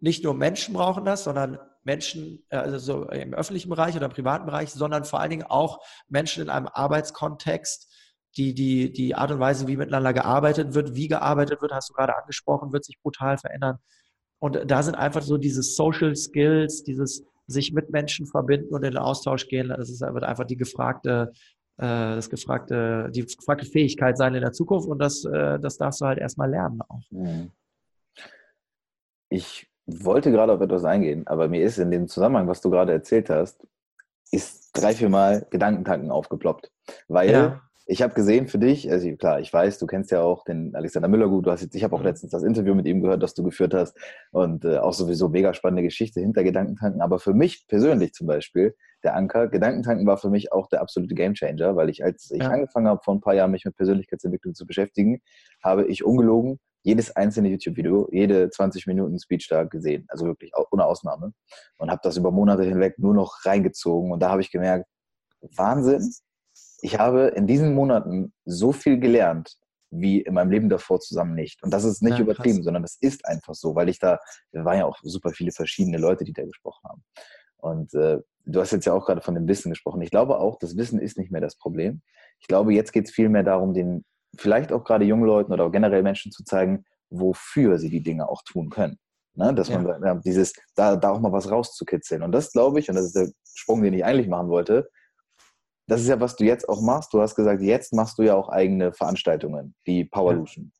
nicht 0.00 0.24
nur 0.24 0.34
Menschen 0.34 0.74
brauchen 0.74 1.04
das, 1.04 1.24
sondern 1.24 1.58
Menschen, 1.84 2.44
äh, 2.50 2.56
also 2.56 2.78
so 2.78 3.08
im 3.10 3.34
öffentlichen 3.34 3.70
Bereich 3.70 3.94
oder 3.96 4.06
im 4.06 4.12
privaten 4.12 4.46
Bereich, 4.46 4.70
sondern 4.70 5.04
vor 5.04 5.20
allen 5.20 5.30
Dingen 5.30 5.46
auch 5.46 5.84
Menschen 6.08 6.42
in 6.42 6.50
einem 6.50 6.68
Arbeitskontext, 6.68 7.90
die, 8.36 8.54
die, 8.54 8.92
die 8.92 9.14
Art 9.14 9.30
und 9.30 9.38
Weise, 9.38 9.68
wie 9.68 9.76
miteinander 9.76 10.12
gearbeitet 10.12 10.74
wird, 10.74 10.96
wie 10.96 11.08
gearbeitet 11.08 11.62
wird, 11.62 11.72
hast 11.72 11.90
du 11.90 11.94
gerade 11.94 12.16
angesprochen, 12.16 12.72
wird 12.72 12.84
sich 12.84 13.00
brutal 13.00 13.38
verändern. 13.38 13.78
Und 14.40 14.68
da 14.68 14.82
sind 14.82 14.96
einfach 14.96 15.22
so 15.22 15.38
diese 15.38 15.62
Social 15.62 16.16
Skills, 16.16 16.82
dieses 16.82 17.24
sich 17.46 17.72
mit 17.72 17.90
Menschen 17.90 18.26
verbinden 18.26 18.74
und 18.74 18.82
in 18.82 18.92
den 18.92 18.98
Austausch 18.98 19.48
gehen, 19.48 19.68
das 19.68 19.90
ist, 19.90 20.00
wird 20.00 20.24
einfach 20.24 20.44
die 20.44 20.56
gefragte 20.56 21.32
das 21.76 22.30
gefragte, 22.30 23.10
die 23.14 23.24
gefragte 23.24 23.66
Fähigkeit 23.66 24.16
sein 24.16 24.34
in 24.34 24.42
der 24.42 24.52
Zukunft 24.52 24.88
und 24.88 24.98
das, 24.98 25.24
äh, 25.24 25.58
das 25.58 25.76
darfst 25.76 26.00
du 26.00 26.06
halt 26.06 26.18
erstmal 26.18 26.50
lernen 26.50 26.80
auch. 26.88 27.02
Ich 29.28 29.68
wollte 29.86 30.30
gerade 30.30 30.52
auf 30.52 30.60
etwas 30.60 30.84
eingehen, 30.84 31.26
aber 31.26 31.48
mir 31.48 31.62
ist 31.62 31.78
in 31.78 31.90
dem 31.90 32.08
Zusammenhang, 32.08 32.48
was 32.48 32.60
du 32.60 32.70
gerade 32.70 32.92
erzählt 32.92 33.28
hast, 33.28 33.66
ist 34.30 34.70
drei, 34.72 34.94
vier 34.94 35.08
Mal 35.08 35.46
Gedankentanken 35.50 36.10
aufgeploppt. 36.10 36.70
Weil 37.08 37.30
ja. 37.30 37.60
ich 37.86 38.02
habe 38.02 38.14
gesehen 38.14 38.48
für 38.48 38.58
dich, 38.58 38.90
also 38.90 39.14
klar, 39.16 39.40
ich 39.40 39.52
weiß, 39.52 39.78
du 39.78 39.86
kennst 39.86 40.10
ja 40.10 40.22
auch 40.22 40.44
den 40.44 40.74
Alexander 40.74 41.08
Müller 41.08 41.28
gut, 41.28 41.46
du 41.46 41.50
hast 41.50 41.62
jetzt, 41.62 41.74
ich 41.74 41.84
habe 41.84 41.94
auch 41.94 42.00
mhm. 42.00 42.06
letztens 42.06 42.32
das 42.32 42.42
Interview 42.42 42.74
mit 42.74 42.86
ihm 42.86 43.02
gehört, 43.02 43.22
das 43.22 43.34
du 43.34 43.42
geführt 43.42 43.74
hast 43.74 43.96
und 44.30 44.64
äh, 44.64 44.78
auch 44.78 44.92
sowieso 44.92 45.28
mega 45.28 45.54
spannende 45.54 45.82
Geschichte 45.82 46.20
hinter 46.20 46.44
Gedankentanken, 46.44 47.02
aber 47.02 47.18
für 47.18 47.34
mich 47.34 47.66
persönlich 47.68 48.12
zum 48.14 48.26
Beispiel 48.26 48.74
der 49.04 49.14
Anker. 49.14 49.48
Gedankentanken 49.48 50.06
war 50.06 50.18
für 50.18 50.30
mich 50.30 50.52
auch 50.52 50.68
der 50.68 50.80
absolute 50.80 51.14
Gamechanger, 51.14 51.76
weil 51.76 51.88
ich, 51.88 52.02
als 52.02 52.30
ich 52.30 52.42
ja. 52.42 52.50
angefangen 52.50 52.88
habe, 52.88 53.00
vor 53.04 53.14
ein 53.14 53.20
paar 53.20 53.34
Jahren 53.34 53.50
mich 53.50 53.64
mit 53.64 53.76
Persönlichkeitsentwicklung 53.76 54.54
zu 54.54 54.66
beschäftigen, 54.66 55.20
habe 55.62 55.86
ich 55.86 56.04
ungelogen 56.04 56.58
jedes 56.84 57.16
einzelne 57.16 57.48
YouTube-Video, 57.48 58.08
jede 58.12 58.50
20 58.50 58.86
Minuten 58.86 59.18
Speech 59.18 59.48
da 59.48 59.64
gesehen. 59.64 60.04
Also 60.08 60.26
wirklich 60.26 60.52
ohne 60.70 60.84
Ausnahme. 60.84 61.32
Und 61.78 61.90
habe 61.90 62.00
das 62.04 62.18
über 62.18 62.30
Monate 62.30 62.62
hinweg 62.62 62.98
nur 62.98 63.14
noch 63.14 63.44
reingezogen. 63.44 64.12
Und 64.12 64.20
da 64.20 64.30
habe 64.30 64.42
ich 64.42 64.50
gemerkt, 64.50 64.86
Wahnsinn. 65.40 66.12
Ich 66.82 66.98
habe 66.98 67.28
in 67.28 67.46
diesen 67.46 67.74
Monaten 67.74 68.34
so 68.44 68.72
viel 68.72 68.98
gelernt, 68.98 69.56
wie 69.90 70.20
in 70.20 70.34
meinem 70.34 70.50
Leben 70.50 70.68
davor 70.68 71.00
zusammen 71.00 71.34
nicht. 71.34 71.62
Und 71.62 71.72
das 71.72 71.84
ist 71.84 72.02
nicht 72.02 72.18
ja, 72.18 72.20
übertrieben, 72.20 72.62
sondern 72.62 72.82
das 72.82 72.98
ist 73.00 73.24
einfach 73.24 73.54
so, 73.54 73.74
weil 73.74 73.88
ich 73.88 73.98
da, 73.98 74.18
da 74.52 74.64
waren 74.64 74.78
ja 74.78 74.84
auch 74.84 74.98
super 75.02 75.30
viele 75.30 75.52
verschiedene 75.52 75.96
Leute, 75.96 76.24
die 76.24 76.34
da 76.34 76.44
gesprochen 76.44 76.86
haben. 76.86 77.04
Und 77.56 77.94
äh, 77.94 78.18
du 78.46 78.60
hast 78.60 78.72
jetzt 78.72 78.84
ja 78.84 78.92
auch 78.92 79.06
gerade 79.06 79.20
von 79.20 79.34
dem 79.34 79.48
Wissen 79.48 79.70
gesprochen. 79.70 80.02
Ich 80.02 80.10
glaube 80.10 80.38
auch, 80.38 80.58
das 80.58 80.76
Wissen 80.76 81.00
ist 81.00 81.18
nicht 81.18 81.30
mehr 81.30 81.40
das 81.40 81.56
Problem. 81.56 82.02
Ich 82.40 82.46
glaube, 82.46 82.74
jetzt 82.74 82.92
geht 82.92 83.06
es 83.06 83.10
vielmehr 83.10 83.42
darum, 83.42 83.74
den 83.74 84.04
vielleicht 84.36 84.72
auch 84.72 84.84
gerade 84.84 85.04
jungen 85.04 85.24
Leuten 85.24 85.52
oder 85.52 85.70
generell 85.70 86.02
Menschen 86.02 86.32
zu 86.32 86.44
zeigen, 86.44 86.84
wofür 87.10 87.78
sie 87.78 87.90
die 87.90 88.02
Dinge 88.02 88.28
auch 88.28 88.42
tun 88.42 88.70
können. 88.70 88.98
Ne? 89.34 89.54
Dass 89.54 89.68
ja. 89.68 89.78
man 89.78 90.02
ja, 90.02 90.14
dieses, 90.16 90.52
da, 90.74 90.96
da 90.96 91.10
auch 91.10 91.20
mal 91.20 91.32
was 91.32 91.50
rauszukitzeln. 91.50 92.22
Und 92.22 92.32
das 92.32 92.52
glaube 92.52 92.80
ich, 92.80 92.88
und 92.88 92.96
das 92.96 93.06
ist 93.06 93.16
der 93.16 93.30
Sprung, 93.54 93.82
den 93.82 93.94
ich 93.94 94.04
eigentlich 94.04 94.28
machen 94.28 94.48
wollte, 94.48 94.88
das 95.86 96.00
ist 96.00 96.08
ja, 96.08 96.18
was 96.18 96.36
du 96.36 96.44
jetzt 96.44 96.68
auch 96.68 96.80
machst. 96.80 97.12
Du 97.12 97.20
hast 97.20 97.34
gesagt, 97.34 97.60
jetzt 97.60 97.92
machst 97.92 98.18
du 98.18 98.22
ja 98.22 98.34
auch 98.34 98.48
eigene 98.48 98.92
Veranstaltungen, 98.92 99.74
die 99.86 100.04
Powerlution. 100.04 100.72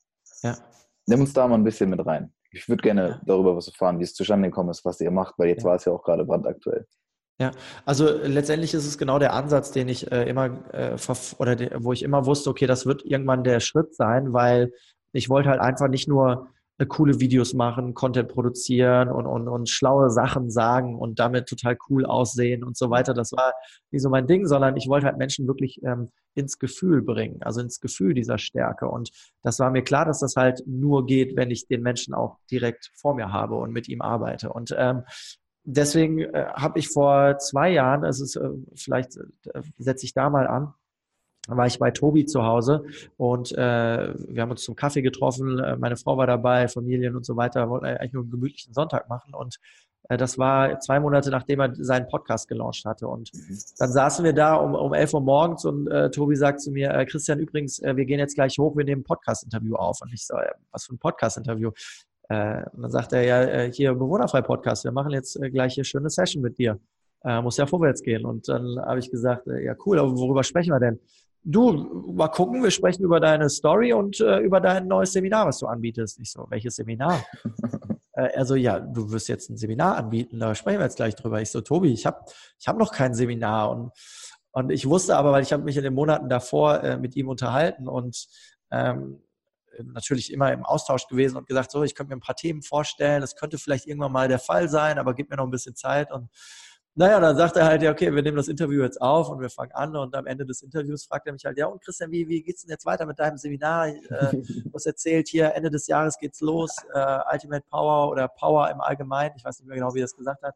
Ja. 0.43 0.53
ja. 0.53 0.59
Nimm 1.07 1.21
uns 1.21 1.35
da 1.35 1.47
mal 1.47 1.57
ein 1.57 1.65
bisschen 1.65 1.91
mit 1.91 2.05
rein. 2.05 2.33
Ich 2.51 2.69
würde 2.69 2.83
gerne 2.83 3.21
darüber 3.27 3.57
was 3.57 3.69
erfahren, 3.69 3.99
wie 3.99 4.05
es 4.05 4.15
zustande 4.15 4.49
gekommen 4.49 4.71
ist, 4.71 4.85
was 4.85 5.01
ihr 5.01 5.11
macht, 5.11 5.35
weil 5.39 5.49
jetzt 5.49 5.65
war 5.65 5.75
es 5.75 5.85
ja 5.85 5.93
auch 5.93 6.03
gerade 6.03 6.25
brandaktuell. 6.25 6.87
Ja, 7.41 7.51
also 7.85 8.09
letztendlich 8.23 8.75
ist 8.75 8.87
es 8.87 8.97
genau 8.97 9.19
der 9.19 9.33
Ansatz, 9.33 9.73
den 9.73 9.89
ich 9.89 10.11
äh, 10.13 10.29
immer 10.29 10.73
äh, 10.73 10.97
oder 11.39 11.57
de, 11.57 11.71
wo 11.81 11.93
ich 11.93 12.05
immer 12.05 12.27
wusste, 12.27 12.49
okay, 12.49 12.67
das 12.67 12.87
wird 12.87 13.05
irgendwann 13.05 13.43
der 13.43 13.59
Schritt 13.59 13.95
sein, 13.95 14.33
weil 14.33 14.73
ich 15.13 15.29
wollte 15.29 15.49
halt 15.49 15.61
einfach 15.61 15.89
nicht 15.89 16.07
nur 16.07 16.49
äh, 16.79 16.87
coole 16.87 17.19
Videos 17.19 17.53
machen, 17.53 17.95
Content 17.95 18.29
produzieren 18.29 19.09
und, 19.09 19.27
und, 19.27 19.49
und 19.49 19.69
schlaue 19.69 20.11
Sachen 20.11 20.51
sagen 20.51 20.97
und 20.97 21.19
damit 21.19 21.49
total 21.49 21.77
cool 21.89 22.05
aussehen 22.07 22.63
und 22.63 22.77
so 22.77 22.91
weiter. 22.91 23.15
Das 23.15 23.33
war 23.33 23.53
nicht 23.91 24.03
so 24.03 24.11
mein 24.11 24.27
Ding, 24.27 24.47
sondern 24.47 24.77
ich 24.77 24.89
wollte 24.89 25.07
halt 25.07 25.19
Menschen 25.19 25.49
wirklich 25.49 25.81
ähm, 25.85 26.11
ins 26.35 26.59
Gefühl 26.59 27.03
bringen, 27.03 27.43
also 27.43 27.61
ins 27.61 27.81
Gefühl 27.81 28.15
dieser 28.15 28.39
Stärke. 28.39 28.89
Und 28.89 29.11
das 29.43 29.59
war 29.59 29.71
mir 29.71 29.83
klar, 29.83 30.05
dass 30.05 30.21
das 30.21 30.37
halt 30.37 30.63
nur 30.67 31.07
geht, 31.07 31.37
wenn 31.37 31.51
ich 31.51 31.69
den 31.69 31.83
Menschen 31.83 32.15
auch 32.15 32.39
direkt 32.51 32.91
vor 32.95 33.15
mir 33.15 33.33
habe 33.33 33.57
und 33.57 33.73
mit 33.73 33.89
ihm 33.89 34.03
arbeite. 34.03 34.53
Und 34.53 34.75
ähm, 34.77 35.03
deswegen 35.65 36.21
äh, 36.21 36.47
habe 36.55 36.79
ich 36.79 36.89
vor 36.89 37.39
zwei 37.39 37.71
Jahren, 37.71 38.05
es 38.05 38.21
ist 38.21 38.37
äh, 38.37 38.51
vielleicht 38.75 39.17
äh, 39.17 39.63
setze 39.79 40.07
ich 40.07 40.15
da 40.15 40.31
mal 40.31 40.47
an, 40.47 40.75
war 41.47 41.67
ich 41.67 41.79
bei 41.79 41.91
Tobi 41.91 42.25
zu 42.25 42.45
Hause 42.45 42.85
und 43.17 43.53
äh, 43.53 43.57
wir 43.57 44.43
haben 44.43 44.51
uns 44.51 44.63
zum 44.63 44.77
Kaffee 44.77 45.03
getroffen. 45.03 45.59
Äh, 45.59 45.77
meine 45.77 45.97
Frau 45.97 46.17
war 46.17 46.27
dabei, 46.27 46.69
Familien 46.69 47.17
und 47.17 47.27
so 47.27 47.37
weiter. 47.37 47.69
Wollten 47.69 47.87
eigentlich 47.87 48.13
nur 48.13 48.23
einen 48.23 48.31
gemütlichen 48.31 48.73
Sonntag 48.73 49.09
machen 49.09 49.35
und 49.35 49.59
äh, 50.09 50.17
das 50.17 50.39
war 50.39 50.81
zwei 50.81 51.01
Monate 51.01 51.31
nachdem 51.31 51.61
er 51.61 51.75
seinen 51.75 52.09
Podcast 52.09 52.49
gelauncht 52.49 52.85
hatte. 52.85 53.09
Und 53.09 53.33
mhm. 53.35 53.59
dann 53.79 53.93
saßen 53.93 54.25
wir 54.25 54.33
da 54.33 54.55
um, 54.55 54.75
um 54.75 54.93
11 54.93 55.15
Uhr 55.15 55.21
morgens 55.21 55.65
und 55.65 55.87
äh, 55.89 56.11
Tobi 56.11 56.37
sagt 56.37 56.61
zu 56.61 56.71
mir, 56.71 56.91
äh, 56.91 57.05
Christian, 57.07 57.39
übrigens, 57.39 57.79
äh, 57.81 57.97
wir 57.97 58.05
gehen 58.05 58.19
jetzt 58.19 58.35
gleich 58.35 58.59
hoch, 58.59 58.77
wir 58.77 58.85
nehmen 58.85 59.03
ein 59.03 59.05
Podcast-Interview 59.05 59.75
auf. 59.77 60.01
Und 60.03 60.13
ich 60.13 60.27
so, 60.27 60.37
äh, 60.37 60.51
was 60.71 60.85
für 60.85 60.95
ein 60.95 60.99
Podcast-Interview? 60.99 61.71
Äh, 62.29 62.65
und 62.73 62.83
dann 62.83 62.91
sagt 62.91 63.13
er, 63.13 63.23
ja, 63.23 63.43
äh, 63.43 63.73
hier 63.73 63.95
Bewohnerfrei-Podcast, 63.95 64.85
wir 64.85 64.93
machen 64.93 65.13
jetzt 65.13 65.37
äh, 65.43 65.51
gleich 65.51 65.75
hier 65.75 65.85
schöne 65.85 66.11
Session 66.11 66.43
mit 66.43 66.59
dir. 66.59 66.79
äh, 67.25 67.41
muss 67.41 67.57
ja 67.57 67.67
vorwärts 67.67 68.03
gehen. 68.03 68.25
Und 68.25 68.49
dann 68.49 68.79
habe 68.79 68.99
ich 68.99 69.11
gesagt, 69.11 69.47
äh, 69.49 69.65
ja 69.65 69.75
cool, 69.87 69.99
aber 69.99 70.17
worüber 70.17 70.45
sprechen 70.45 70.73
wir 70.73 70.81
denn? 70.81 71.01
Du, 71.43 71.73
mal 72.15 72.29
gucken, 72.29 72.63
wir 72.63 72.71
sprechen 72.71 73.05
über 73.05 73.21
deine 73.21 73.51
Story 73.51 73.93
und 73.93 74.19
äh, 74.21 74.39
über 74.39 74.61
dein 74.61 74.89
neues 74.89 75.13
Seminar, 75.13 75.47
was 75.47 75.59
du 75.59 75.67
anbietest. 75.67 76.19
Ich 76.21 76.33
so, 76.33 76.47
welches 76.49 76.77
Seminar? 76.77 77.23
äh, 78.15 78.29
er 78.33 78.47
so, 78.47 78.55
ja, 78.55 78.81
du 78.81 79.11
wirst 79.13 79.29
jetzt 79.29 79.51
ein 79.51 79.59
Seminar 79.59 79.97
anbieten, 79.97 80.39
da 80.39 80.55
sprechen 80.55 80.79
wir 80.79 80.85
jetzt 80.85 80.97
gleich 80.97 81.15
drüber. 81.17 81.43
Ich 81.43 81.51
so, 81.51 81.61
Tobi, 81.61 81.93
ich 81.93 82.07
habe 82.07 82.25
ich 82.59 82.67
hab 82.67 82.79
noch 82.79 82.93
kein 82.93 83.13
Seminar. 83.13 83.71
Und, 83.71 83.93
und 84.53 84.71
ich 84.71 84.89
wusste 84.89 85.17
aber, 85.17 85.33
weil 85.33 85.43
ich 85.43 85.53
habe 85.53 85.65
mich 85.65 85.77
in 85.77 85.83
den 85.83 85.95
Monaten 85.95 86.31
davor 86.31 86.83
äh, 86.83 86.97
mit 86.97 87.15
ihm 87.15 87.29
unterhalten 87.29 87.89
und 87.89 88.27
ähm, 88.71 89.21
natürlich 89.83 90.33
immer 90.33 90.53
im 90.53 90.65
Austausch 90.65 91.07
gewesen 91.09 91.37
und 91.37 91.47
gesagt, 91.47 91.71
so, 91.71 91.83
ich 91.83 91.95
könnte 91.95 92.11
mir 92.11 92.17
ein 92.17 92.21
paar 92.21 92.37
Themen 92.37 92.63
vorstellen, 92.63 93.21
das 93.21 93.37
könnte 93.37 93.59
vielleicht 93.59 93.87
irgendwann 93.87 94.13
mal 94.13 94.29
der 94.29 94.39
Fall 94.39 94.69
sein, 94.69 94.99
aber 94.99 95.15
gib 95.15 95.31
mir 95.31 95.37
noch 95.37 95.45
ein 95.45 95.51
bisschen 95.51 95.75
Zeit 95.75 96.13
und 96.13 96.29
naja, 96.97 97.19
dann 97.19 97.37
sagt 97.37 97.57
er 97.57 97.65
halt, 97.65 97.83
ja, 97.83 97.91
okay, 97.91 98.15
wir 98.15 98.23
nehmen 98.23 98.37
das 98.37 98.47
Interview 98.47 98.83
jetzt 98.83 99.03
auf 99.03 99.29
und 99.29 99.41
wir 99.41 99.51
fangen 99.51 99.73
an 99.73 99.97
und 99.97 100.15
am 100.15 100.27
Ende 100.27 100.47
des 100.47 100.63
Interviews 100.63 101.05
fragt 101.07 101.27
er 101.27 101.33
mich 101.33 101.45
halt, 101.45 101.59
ja, 101.59 101.67
und 101.67 101.83
Christian, 101.83 102.13
wie, 102.13 102.29
wie 102.29 102.41
geht's 102.41 102.63
denn 102.63 102.71
jetzt 102.71 102.87
weiter 102.87 103.05
mit 103.05 103.19
deinem 103.19 103.37
Seminar? 103.37 103.89
Äh, 103.89 103.99
was 104.73 104.87
erzählt 104.87 105.27
hier, 105.27 105.55
Ende 105.55 105.71
des 105.71 105.89
Jahres 105.89 106.19
geht's 106.19 106.41
los, 106.41 106.77
äh, 106.95 107.19
Ultimate 107.33 107.65
Power 107.69 108.11
oder 108.11 108.29
Power 108.29 108.71
im 108.71 108.81
Allgemeinen, 108.81 109.35
ich 109.37 109.45
weiß 109.45 109.59
nicht 109.59 109.67
mehr 109.67 109.77
genau, 109.77 109.93
wie 109.95 110.01
er 110.01 110.05
das 110.05 110.15
gesagt 110.15 110.43
hat. 110.45 110.55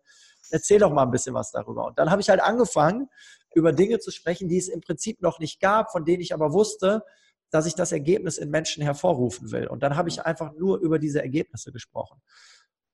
Erzähl 0.50 0.78
doch 0.78 0.92
mal 0.92 1.02
ein 1.02 1.10
bisschen 1.10 1.34
was 1.34 1.50
darüber. 1.50 1.86
Und 1.86 1.98
dann 1.98 2.08
habe 2.08 2.22
ich 2.22 2.30
halt 2.30 2.40
angefangen, 2.40 3.08
über 3.54 3.72
Dinge 3.72 3.98
zu 3.98 4.12
sprechen, 4.12 4.48
die 4.48 4.58
es 4.58 4.68
im 4.68 4.80
Prinzip 4.80 5.20
noch 5.20 5.40
nicht 5.40 5.60
gab, 5.60 5.90
von 5.90 6.04
denen 6.04 6.22
ich 6.22 6.32
aber 6.32 6.52
wusste, 6.52 7.02
dass 7.50 7.66
ich 7.66 7.74
das 7.74 7.92
Ergebnis 7.92 8.38
in 8.38 8.50
Menschen 8.50 8.82
hervorrufen 8.82 9.50
will. 9.50 9.66
Und 9.66 9.82
dann 9.82 9.96
habe 9.96 10.08
ich 10.08 10.24
einfach 10.24 10.52
nur 10.52 10.78
über 10.78 10.98
diese 10.98 11.22
Ergebnisse 11.22 11.72
gesprochen. 11.72 12.20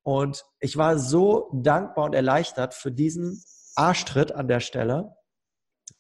Und 0.03 0.45
ich 0.61 0.77
war 0.77 0.99
so 0.99 1.51
dankbar 1.53 2.05
und 2.05 2.15
erleichtert 2.15 2.75
für 2.75 2.93
diesen 2.93 3.43
Arschtritt 3.75 4.33
an 4.33 4.49
der 4.49 4.61
Stelle, 4.61 5.17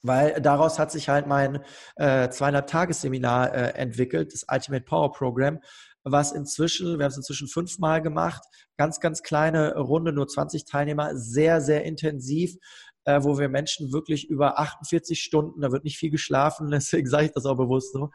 weil 0.02 0.40
daraus 0.40 0.78
hat 0.78 0.92
sich 0.92 1.08
halt 1.08 1.26
mein 1.26 1.62
äh, 1.96 2.28
200-Tages-Seminar 2.28 3.54
äh, 3.54 3.68
entwickelt, 3.74 4.32
das 4.32 4.44
Ultimate 4.50 4.84
Power 4.84 5.12
Program, 5.12 5.60
was 6.04 6.32
inzwischen, 6.32 6.98
wir 6.98 7.04
haben 7.04 7.12
es 7.12 7.16
inzwischen 7.16 7.48
fünfmal 7.48 8.02
gemacht, 8.02 8.42
ganz, 8.76 9.00
ganz 9.00 9.22
kleine 9.22 9.74
Runde, 9.76 10.12
nur 10.12 10.28
20 10.28 10.66
Teilnehmer, 10.66 11.16
sehr, 11.16 11.62
sehr 11.62 11.84
intensiv, 11.84 12.56
äh, 13.04 13.22
wo 13.22 13.38
wir 13.38 13.48
Menschen 13.48 13.92
wirklich 13.92 14.28
über 14.28 14.58
48 14.58 15.20
Stunden, 15.20 15.60
da 15.60 15.72
wird 15.72 15.84
nicht 15.84 15.98
viel 15.98 16.10
geschlafen, 16.10 16.70
deswegen 16.70 17.08
sage 17.08 17.26
ich 17.26 17.32
das 17.32 17.46
auch 17.46 17.56
bewusst 17.56 17.92
so, 17.92 18.10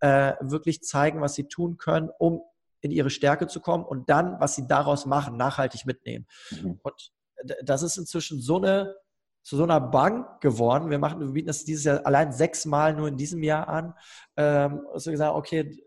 äh, 0.00 0.34
wirklich 0.40 0.82
zeigen, 0.82 1.20
was 1.20 1.34
sie 1.34 1.48
tun 1.48 1.76
können, 1.76 2.10
um 2.18 2.42
in 2.80 2.90
ihre 2.90 3.10
Stärke 3.10 3.46
zu 3.46 3.60
kommen 3.60 3.84
und 3.84 4.08
dann, 4.08 4.40
was 4.40 4.54
sie 4.54 4.66
daraus 4.66 5.04
machen, 5.04 5.36
nachhaltig 5.36 5.84
mitnehmen. 5.84 6.26
Mhm. 6.50 6.80
Und 6.82 7.12
das 7.62 7.82
ist 7.82 7.98
inzwischen 7.98 8.40
so 8.40 8.56
eine 8.56 8.94
zu 9.42 9.56
so 9.56 9.62
einer 9.62 9.80
Bank 9.80 10.40
geworden. 10.40 10.90
Wir 10.90 10.98
machen, 10.98 11.20
wir 11.20 11.32
bieten 11.32 11.46
das 11.46 11.64
dieses 11.64 11.84
Jahr 11.84 12.04
allein 12.04 12.32
sechsmal 12.32 12.94
nur 12.94 13.08
in 13.08 13.16
diesem 13.16 13.42
Jahr 13.42 13.68
an. 13.68 13.94
Ähm, 14.36 14.82
also 14.92 15.10
gesagt, 15.10 15.34
okay, 15.34 15.82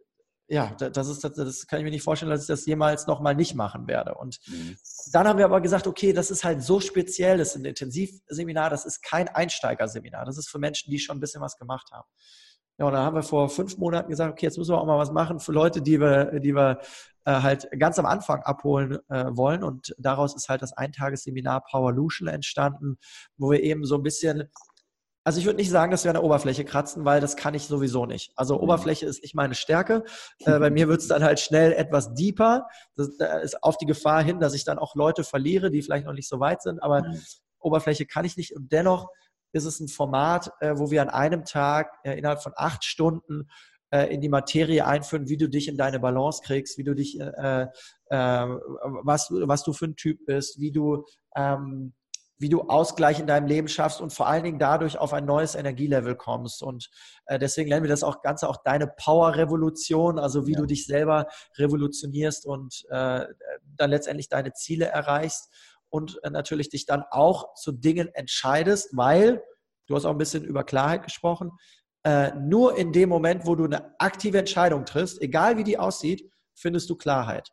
ja, 0.47 0.75
das 0.75 1.07
ist, 1.07 1.23
das, 1.23 1.33
das, 1.33 1.67
kann 1.67 1.79
ich 1.79 1.85
mir 1.85 1.91
nicht 1.91 2.03
vorstellen, 2.03 2.29
dass 2.29 2.41
ich 2.41 2.47
das 2.47 2.65
jemals 2.65 3.07
nochmal 3.07 3.33
nicht 3.33 3.55
machen 3.55 3.87
werde. 3.87 4.15
Und 4.15 4.39
mhm. 4.47 4.75
dann 5.11 5.27
haben 5.27 5.37
wir 5.37 5.45
aber 5.45 5.61
gesagt, 5.61 5.87
okay, 5.87 6.13
das 6.13 6.31
ist 6.31 6.43
halt 6.43 6.61
so 6.61 6.79
speziell, 6.79 7.37
das 7.37 7.49
ist 7.49 7.55
ein 7.55 7.65
Intensivseminar, 7.65 8.69
das 8.69 8.85
ist 8.85 9.01
kein 9.01 9.29
Einsteigerseminar, 9.29 10.25
das 10.25 10.37
ist 10.37 10.49
für 10.49 10.59
Menschen, 10.59 10.91
die 10.91 10.99
schon 10.99 11.17
ein 11.17 11.21
bisschen 11.21 11.41
was 11.41 11.57
gemacht 11.57 11.89
haben. 11.91 12.07
Ja, 12.79 12.87
und 12.87 12.93
da 12.93 13.03
haben 13.03 13.15
wir 13.15 13.23
vor 13.23 13.49
fünf 13.49 13.77
Monaten 13.77 14.09
gesagt, 14.09 14.31
okay, 14.31 14.47
jetzt 14.47 14.57
müssen 14.57 14.71
wir 14.71 14.81
auch 14.81 14.85
mal 14.85 14.97
was 14.97 15.11
machen 15.11 15.39
für 15.39 15.51
Leute, 15.51 15.81
die 15.81 15.99
wir, 15.99 16.39
die 16.39 16.55
wir 16.55 16.79
äh, 17.25 17.31
halt 17.31 17.69
ganz 17.77 17.99
am 17.99 18.07
Anfang 18.07 18.41
abholen 18.41 18.97
äh, 19.09 19.25
wollen. 19.29 19.63
Und 19.63 19.95
daraus 19.99 20.35
ist 20.35 20.49
halt 20.49 20.63
das 20.63 20.73
Eintagesseminar 20.73 21.63
Powerlution 21.69 22.27
entstanden, 22.27 22.97
wo 23.37 23.51
wir 23.51 23.61
eben 23.61 23.85
so 23.85 23.95
ein 23.95 24.03
bisschen 24.03 24.49
also 25.23 25.39
ich 25.39 25.45
würde 25.45 25.57
nicht 25.57 25.69
sagen, 25.69 25.91
dass 25.91 26.03
wir 26.03 26.11
an 26.11 26.15
der 26.15 26.23
Oberfläche 26.23 26.65
kratzen, 26.65 27.05
weil 27.05 27.21
das 27.21 27.37
kann 27.37 27.53
ich 27.53 27.63
sowieso 27.65 28.05
nicht. 28.05 28.33
Also 28.35 28.55
mhm. 28.55 28.63
Oberfläche 28.63 29.05
ist 29.05 29.23
nicht 29.23 29.35
meine 29.35 29.55
Stärke. 29.55 30.03
Äh, 30.39 30.59
bei 30.59 30.69
mir 30.69 30.87
wird 30.87 31.01
es 31.01 31.07
dann 31.07 31.23
halt 31.23 31.39
schnell 31.39 31.71
etwas 31.73 32.13
deeper. 32.13 32.67
Das, 32.95 33.09
ist 33.43 33.63
auf 33.63 33.77
die 33.77 33.85
Gefahr 33.85 34.21
hin, 34.21 34.39
dass 34.39 34.53
ich 34.53 34.65
dann 34.65 34.79
auch 34.79 34.95
Leute 34.95 35.23
verliere, 35.23 35.71
die 35.71 35.81
vielleicht 35.81 36.05
noch 36.05 36.13
nicht 36.13 36.27
so 36.27 36.39
weit 36.39 36.61
sind. 36.61 36.83
Aber 36.83 37.03
mhm. 37.03 37.21
Oberfläche 37.59 38.05
kann 38.05 38.25
ich 38.25 38.35
nicht. 38.35 38.55
Und 38.55 38.71
dennoch 38.71 39.07
ist 39.53 39.65
es 39.65 39.79
ein 39.79 39.87
Format, 39.87 40.51
äh, 40.59 40.73
wo 40.75 40.91
wir 40.91 41.01
an 41.01 41.09
einem 41.09 41.45
Tag 41.45 41.93
äh, 42.03 42.17
innerhalb 42.17 42.43
von 42.43 42.53
acht 42.55 42.83
Stunden 42.83 43.49
äh, 43.91 44.13
in 44.13 44.19
die 44.19 44.29
Materie 44.29 44.85
einführen, 44.85 45.29
wie 45.29 45.37
du 45.37 45.47
dich 45.47 45.67
in 45.67 45.77
deine 45.77 45.99
Balance 45.99 46.41
kriegst, 46.43 46.77
wie 46.77 46.83
du 46.83 46.95
dich, 46.95 47.19
äh, 47.19 47.63
äh, 47.63 47.67
was, 48.09 49.29
was 49.31 49.63
du 49.63 49.71
für 49.71 49.85
ein 49.85 49.95
Typ 49.95 50.25
bist, 50.25 50.59
wie 50.59 50.71
du, 50.71 51.05
ähm, 51.35 51.93
wie 52.37 52.49
du 52.49 52.61
Ausgleich 52.63 53.19
in 53.19 53.27
deinem 53.27 53.47
Leben 53.47 53.67
schaffst 53.67 54.01
und 54.01 54.11
vor 54.11 54.27
allen 54.27 54.43
Dingen 54.43 54.59
dadurch 54.59 54.97
auf 54.97 55.13
ein 55.13 55.25
neues 55.25 55.55
Energielevel 55.55 56.15
kommst. 56.15 56.61
Und 56.63 56.89
äh, 57.25 57.39
deswegen 57.39 57.69
nennen 57.69 57.83
wir 57.83 57.89
das 57.89 58.03
auch 58.03 58.21
Ganze 58.21 58.49
auch 58.49 58.57
deine 58.63 58.87
Power-Revolution, 58.87 60.19
also 60.19 60.47
wie 60.47 60.53
ja. 60.53 60.59
du 60.59 60.65
dich 60.65 60.85
selber 60.85 61.27
revolutionierst 61.57 62.45
und 62.45 62.85
äh, 62.89 63.25
dann 63.75 63.89
letztendlich 63.89 64.29
deine 64.29 64.53
Ziele 64.53 64.85
erreichst 64.85 65.49
und 65.89 66.19
äh, 66.23 66.29
natürlich 66.29 66.69
dich 66.69 66.85
dann 66.85 67.03
auch 67.11 67.53
zu 67.53 67.71
Dingen 67.71 68.09
entscheidest, 68.13 68.89
weil, 68.97 69.43
du 69.87 69.95
hast 69.95 70.05
auch 70.05 70.11
ein 70.11 70.17
bisschen 70.17 70.43
über 70.43 70.63
Klarheit 70.63 71.03
gesprochen, 71.03 71.51
äh, 72.03 72.31
nur 72.35 72.77
in 72.77 72.91
dem 72.91 73.09
Moment, 73.09 73.45
wo 73.45 73.55
du 73.55 73.65
eine 73.65 73.95
aktive 73.99 74.39
Entscheidung 74.39 74.85
triffst, 74.85 75.21
egal 75.21 75.57
wie 75.57 75.63
die 75.63 75.77
aussieht, 75.77 76.29
findest 76.55 76.89
du 76.89 76.95
Klarheit. 76.95 77.49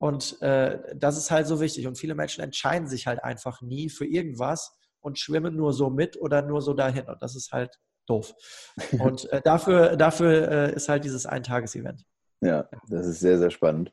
Und 0.00 0.40
äh, 0.40 0.78
das 0.96 1.18
ist 1.18 1.30
halt 1.30 1.46
so 1.46 1.60
wichtig. 1.60 1.86
Und 1.86 1.98
viele 1.98 2.14
Menschen 2.14 2.42
entscheiden 2.42 2.88
sich 2.88 3.06
halt 3.06 3.22
einfach 3.22 3.60
nie 3.60 3.90
für 3.90 4.06
irgendwas 4.06 4.72
und 5.00 5.18
schwimmen 5.18 5.54
nur 5.54 5.74
so 5.74 5.90
mit 5.90 6.18
oder 6.18 6.40
nur 6.40 6.62
so 6.62 6.72
dahin. 6.72 7.04
Und 7.04 7.22
das 7.22 7.36
ist 7.36 7.52
halt 7.52 7.78
doof. 8.06 8.34
Und 8.98 9.30
äh, 9.30 9.42
dafür, 9.42 9.96
dafür 9.96 10.50
äh, 10.50 10.74
ist 10.74 10.88
halt 10.88 11.04
dieses 11.04 11.26
Eintages-Event. 11.26 12.06
Ja, 12.40 12.66
das 12.88 13.06
ist 13.06 13.20
sehr, 13.20 13.38
sehr 13.38 13.50
spannend. 13.50 13.92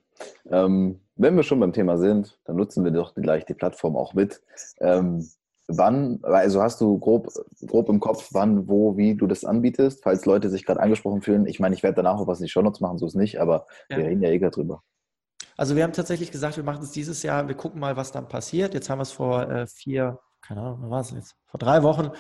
Ähm, 0.50 1.02
wenn 1.18 1.36
wir 1.36 1.44
schon 1.44 1.60
beim 1.60 1.74
Thema 1.74 1.98
sind, 1.98 2.40
dann 2.46 2.56
nutzen 2.56 2.86
wir 2.86 2.92
doch 2.92 3.14
gleich 3.14 3.46
die 3.46 3.54
Plattform 3.54 3.98
auch 3.98 4.14
mit. 4.14 4.42
Ähm, 4.80 5.28
wann, 5.68 6.20
also 6.24 6.62
hast 6.62 6.80
du 6.80 6.98
grob, 7.00 7.28
grob 7.66 7.90
im 7.90 8.00
Kopf, 8.00 8.30
wann, 8.32 8.70
wo, 8.70 8.96
wie 8.96 9.16
du 9.16 9.28
das 9.28 9.44
anbietest, 9.44 10.04
falls 10.04 10.26
Leute 10.26 10.50
sich 10.50 10.66
gerade 10.66 10.80
angesprochen 10.80 11.22
fühlen? 11.22 11.46
Ich 11.46 11.60
meine, 11.60 11.76
ich 11.76 11.84
werde 11.84 11.96
danach 11.96 12.18
auch 12.18 12.28
was 12.28 12.40
in 12.40 12.46
die 12.46 12.52
Shownotes 12.52 12.80
machen, 12.80 12.98
so 12.98 13.06
ist 13.06 13.16
nicht, 13.16 13.42
aber 13.42 13.66
ja. 13.90 13.98
wir 13.98 14.06
reden 14.06 14.24
ja 14.24 14.30
eh 14.30 14.40
gerade 14.40 14.56
drüber. 14.56 14.82
Also 15.58 15.76
wir 15.76 15.84
haben 15.84 15.94
tatsächlich 15.94 16.32
gesagt, 16.32 16.56
wir 16.56 16.64
machen 16.64 16.84
es 16.84 16.92
dieses 16.92 17.24
Jahr, 17.24 17.48
wir 17.48 17.56
gucken 17.56 17.80
mal, 17.80 17.98
was 17.98 18.12
dann 18.12 18.28
passiert. 18.28 18.76
Jetzt 18.76 18.92
haben 18.92 19.00
wir 19.00 19.04
es 19.04 19.12
vor 19.12 19.50
äh, 19.50 19.66
vier, 19.66 20.20
keine 20.42 20.62
Ahnung, 20.62 20.78
wann 20.82 20.90
war 20.92 21.02
es 21.02 21.10
jetzt? 21.12 21.36
Vor 21.48 21.60
drei 21.60 21.82
Wochen 21.82 22.12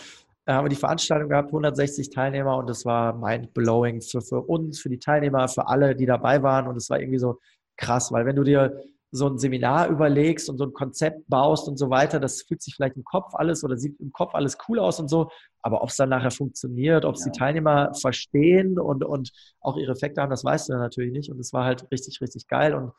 äh, 0.48 0.54
haben 0.54 0.66
wir 0.66 0.70
die 0.70 0.76
Veranstaltung 0.76 1.30
gehabt, 1.30 1.50
160 1.50 2.10
Teilnehmer 2.10 2.58
und 2.58 2.68
das 2.68 2.84
war 2.84 3.14
mind-blowing 3.14 4.02
für, 4.02 4.22
für 4.22 4.42
uns, 4.42 4.80
für 4.80 4.90
die 4.90 4.98
Teilnehmer, 4.98 5.48
für 5.50 5.68
alle, 5.68 5.96
die 5.96 6.08
dabei 6.08 6.42
waren 6.42 6.68
und 6.68 6.78
es 6.78 6.90
war 6.90 7.00
irgendwie 7.00 7.20
so 7.20 7.40
krass, 7.78 8.12
weil 8.12 8.26
wenn 8.26 8.36
du 8.36 8.44
dir 8.44 8.82
so 9.12 9.28
ein 9.28 9.38
Seminar 9.38 9.88
überlegst 9.88 10.50
und 10.50 10.58
so 10.58 10.66
ein 10.66 10.74
Konzept 10.74 11.30
baust 11.30 11.68
und 11.68 11.78
so 11.78 11.92
weiter, 11.92 12.20
das 12.20 12.42
fühlt 12.42 12.62
sich 12.64 12.76
vielleicht 12.76 12.98
im 12.98 13.04
Kopf 13.04 13.36
alles 13.36 13.64
oder 13.64 13.78
sieht 13.78 14.00
im 14.00 14.12
Kopf 14.12 14.34
alles 14.34 14.58
cool 14.68 14.80
aus 14.80 15.00
und 15.00 15.10
so, 15.10 15.30
aber 15.62 15.84
ob 15.84 15.90
es 15.90 15.96
dann 15.96 16.10
nachher 16.10 16.32
funktioniert, 16.32 17.06
ob 17.06 17.16
es 17.16 17.24
ja. 17.24 17.32
die 17.32 17.38
Teilnehmer 17.38 17.94
verstehen 17.94 18.80
und, 18.80 19.04
und 19.04 19.32
auch 19.62 19.78
ihre 19.78 19.92
Effekte 19.92 20.22
haben, 20.22 20.32
das 20.32 20.44
weißt 20.44 20.70
du 20.70 20.74
natürlich 20.74 21.12
nicht 21.12 21.30
und 21.30 21.40
es 21.40 21.54
war 21.54 21.66
halt 21.66 21.90
richtig, 21.92 22.20
richtig 22.20 22.48
geil 22.48 22.74
und 22.74 22.94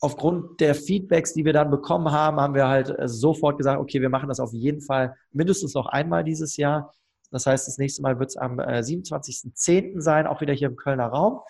aufgrund 0.00 0.60
der 0.60 0.74
Feedbacks, 0.74 1.32
die 1.32 1.44
wir 1.44 1.52
dann 1.52 1.70
bekommen 1.70 2.10
haben, 2.10 2.40
haben 2.40 2.54
wir 2.54 2.68
halt 2.68 2.90
äh, 2.90 3.08
sofort 3.08 3.58
gesagt, 3.58 3.80
okay, 3.80 4.00
wir 4.00 4.10
machen 4.10 4.28
das 4.28 4.40
auf 4.40 4.52
jeden 4.52 4.80
Fall 4.80 5.14
mindestens 5.32 5.74
noch 5.74 5.86
einmal 5.86 6.24
dieses 6.24 6.56
Jahr. 6.56 6.92
Das 7.30 7.46
heißt, 7.46 7.66
das 7.66 7.78
nächste 7.78 8.02
Mal 8.02 8.18
wird 8.18 8.30
es 8.30 8.36
am 8.36 8.58
27.10. 8.58 9.96
Äh, 9.96 10.00
sein, 10.00 10.26
auch 10.26 10.40
wieder 10.40 10.52
hier 10.52 10.68
im 10.68 10.76
Kölner 10.76 11.06
Raum. 11.06 11.40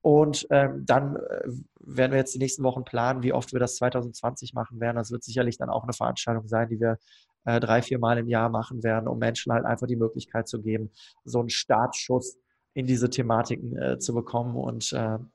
Und 0.00 0.46
ähm, 0.50 0.84
dann 0.86 1.16
äh, 1.16 1.48
werden 1.80 2.12
wir 2.12 2.18
jetzt 2.18 2.34
die 2.34 2.38
nächsten 2.38 2.62
Wochen 2.62 2.84
planen, 2.84 3.22
wie 3.22 3.32
oft 3.32 3.52
wir 3.52 3.60
das 3.60 3.76
2020 3.76 4.54
machen 4.54 4.80
werden. 4.80 4.96
Das 4.96 5.10
wird 5.10 5.24
sicherlich 5.24 5.58
dann 5.58 5.68
auch 5.68 5.82
eine 5.82 5.92
Veranstaltung 5.92 6.46
sein, 6.46 6.68
die 6.68 6.78
wir 6.78 6.98
äh, 7.44 7.58
drei, 7.58 7.82
vier 7.82 7.98
Mal 7.98 8.18
im 8.18 8.28
Jahr 8.28 8.48
machen 8.48 8.84
werden, 8.84 9.08
um 9.08 9.18
Menschen 9.18 9.52
halt 9.52 9.64
einfach 9.64 9.88
die 9.88 9.96
Möglichkeit 9.96 10.46
zu 10.46 10.62
geben, 10.62 10.92
so 11.24 11.40
einen 11.40 11.48
Startschuss 11.48 12.38
in 12.72 12.86
diese 12.86 13.10
Thematiken 13.10 13.76
äh, 13.76 13.98
zu 13.98 14.14
bekommen 14.14 14.54
und 14.54 14.92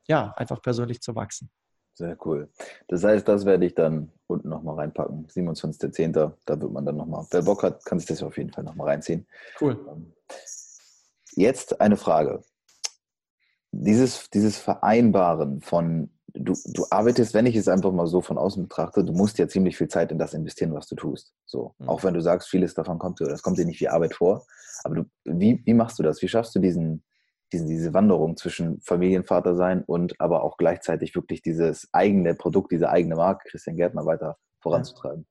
ja, 0.07 0.33
einfach 0.37 0.61
persönlich 0.61 1.01
zu 1.01 1.15
wachsen. 1.15 1.49
Sehr 1.93 2.17
cool. 2.25 2.49
Das 2.87 3.03
heißt, 3.03 3.27
das 3.27 3.45
werde 3.45 3.65
ich 3.65 3.75
dann 3.75 4.11
unten 4.27 4.49
nochmal 4.49 4.75
reinpacken. 4.75 5.27
27.10. 5.27 6.33
Da 6.45 6.61
wird 6.61 6.71
man 6.71 6.85
dann 6.85 6.97
nochmal, 6.97 7.25
wer 7.31 7.41
Bock 7.41 7.63
hat, 7.63 7.85
kann 7.85 7.99
sich 7.99 8.07
das 8.07 8.23
auf 8.23 8.37
jeden 8.37 8.51
Fall 8.51 8.63
nochmal 8.63 8.89
reinziehen. 8.89 9.27
Cool. 9.59 9.77
Ähm, 9.89 10.13
jetzt 11.35 11.81
eine 11.81 11.97
Frage. 11.97 12.43
Dieses, 13.71 14.29
dieses 14.29 14.57
Vereinbaren 14.57 15.61
von, 15.61 16.09
du, 16.33 16.53
du 16.65 16.85
arbeitest, 16.89 17.33
wenn 17.33 17.45
ich 17.45 17.55
es 17.55 17.67
einfach 17.67 17.91
mal 17.91 18.07
so 18.07 18.21
von 18.21 18.37
außen 18.37 18.63
betrachte, 18.63 19.03
du 19.03 19.13
musst 19.13 19.37
ja 19.37 19.47
ziemlich 19.47 19.77
viel 19.77 19.87
Zeit 19.87 20.11
in 20.11 20.17
das 20.17 20.33
investieren, 20.33 20.73
was 20.73 20.87
du 20.87 20.95
tust. 20.95 21.33
So. 21.45 21.75
Mhm. 21.77 21.89
Auch 21.89 22.03
wenn 22.03 22.13
du 22.13 22.21
sagst, 22.21 22.49
vieles 22.49 22.73
davon 22.73 22.99
kommt 22.99 23.19
dir, 23.19 23.27
das 23.27 23.41
kommt 23.41 23.57
dir 23.57 23.65
nicht 23.65 23.79
wie 23.79 23.89
Arbeit 23.89 24.15
vor. 24.15 24.45
Aber 24.83 24.95
du, 24.95 25.05
wie, 25.25 25.61
wie 25.65 25.73
machst 25.73 25.99
du 25.99 26.03
das? 26.03 26.21
Wie 26.21 26.27
schaffst 26.27 26.55
du 26.55 26.59
diesen, 26.59 27.03
diese, 27.51 27.65
diese 27.65 27.93
Wanderung 27.93 28.37
zwischen 28.37 28.81
Familienvater 28.81 29.55
sein 29.55 29.83
und 29.85 30.19
aber 30.19 30.43
auch 30.43 30.57
gleichzeitig 30.57 31.15
wirklich 31.15 31.41
dieses 31.41 31.89
eigene 31.93 32.35
Produkt, 32.35 32.71
diese 32.71 32.89
eigene 32.89 33.15
Marke 33.15 33.49
Christian 33.49 33.75
Gärtner 33.75 34.05
weiter 34.05 34.37
voranzutreiben? 34.61 35.25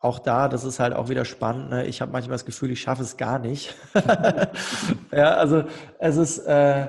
auch 0.00 0.20
da, 0.20 0.48
das 0.48 0.64
ist 0.64 0.78
halt 0.78 0.94
auch 0.94 1.08
wieder 1.08 1.24
spannend. 1.24 1.70
Ne? 1.70 1.86
Ich 1.86 2.00
habe 2.00 2.12
manchmal 2.12 2.34
das 2.34 2.44
Gefühl, 2.44 2.70
ich 2.70 2.80
schaffe 2.80 3.02
es 3.02 3.16
gar 3.16 3.38
nicht. 3.38 3.74
ja, 5.12 5.34
also 5.34 5.64
es 5.98 6.16
ist 6.16 6.38
äh, 6.46 6.86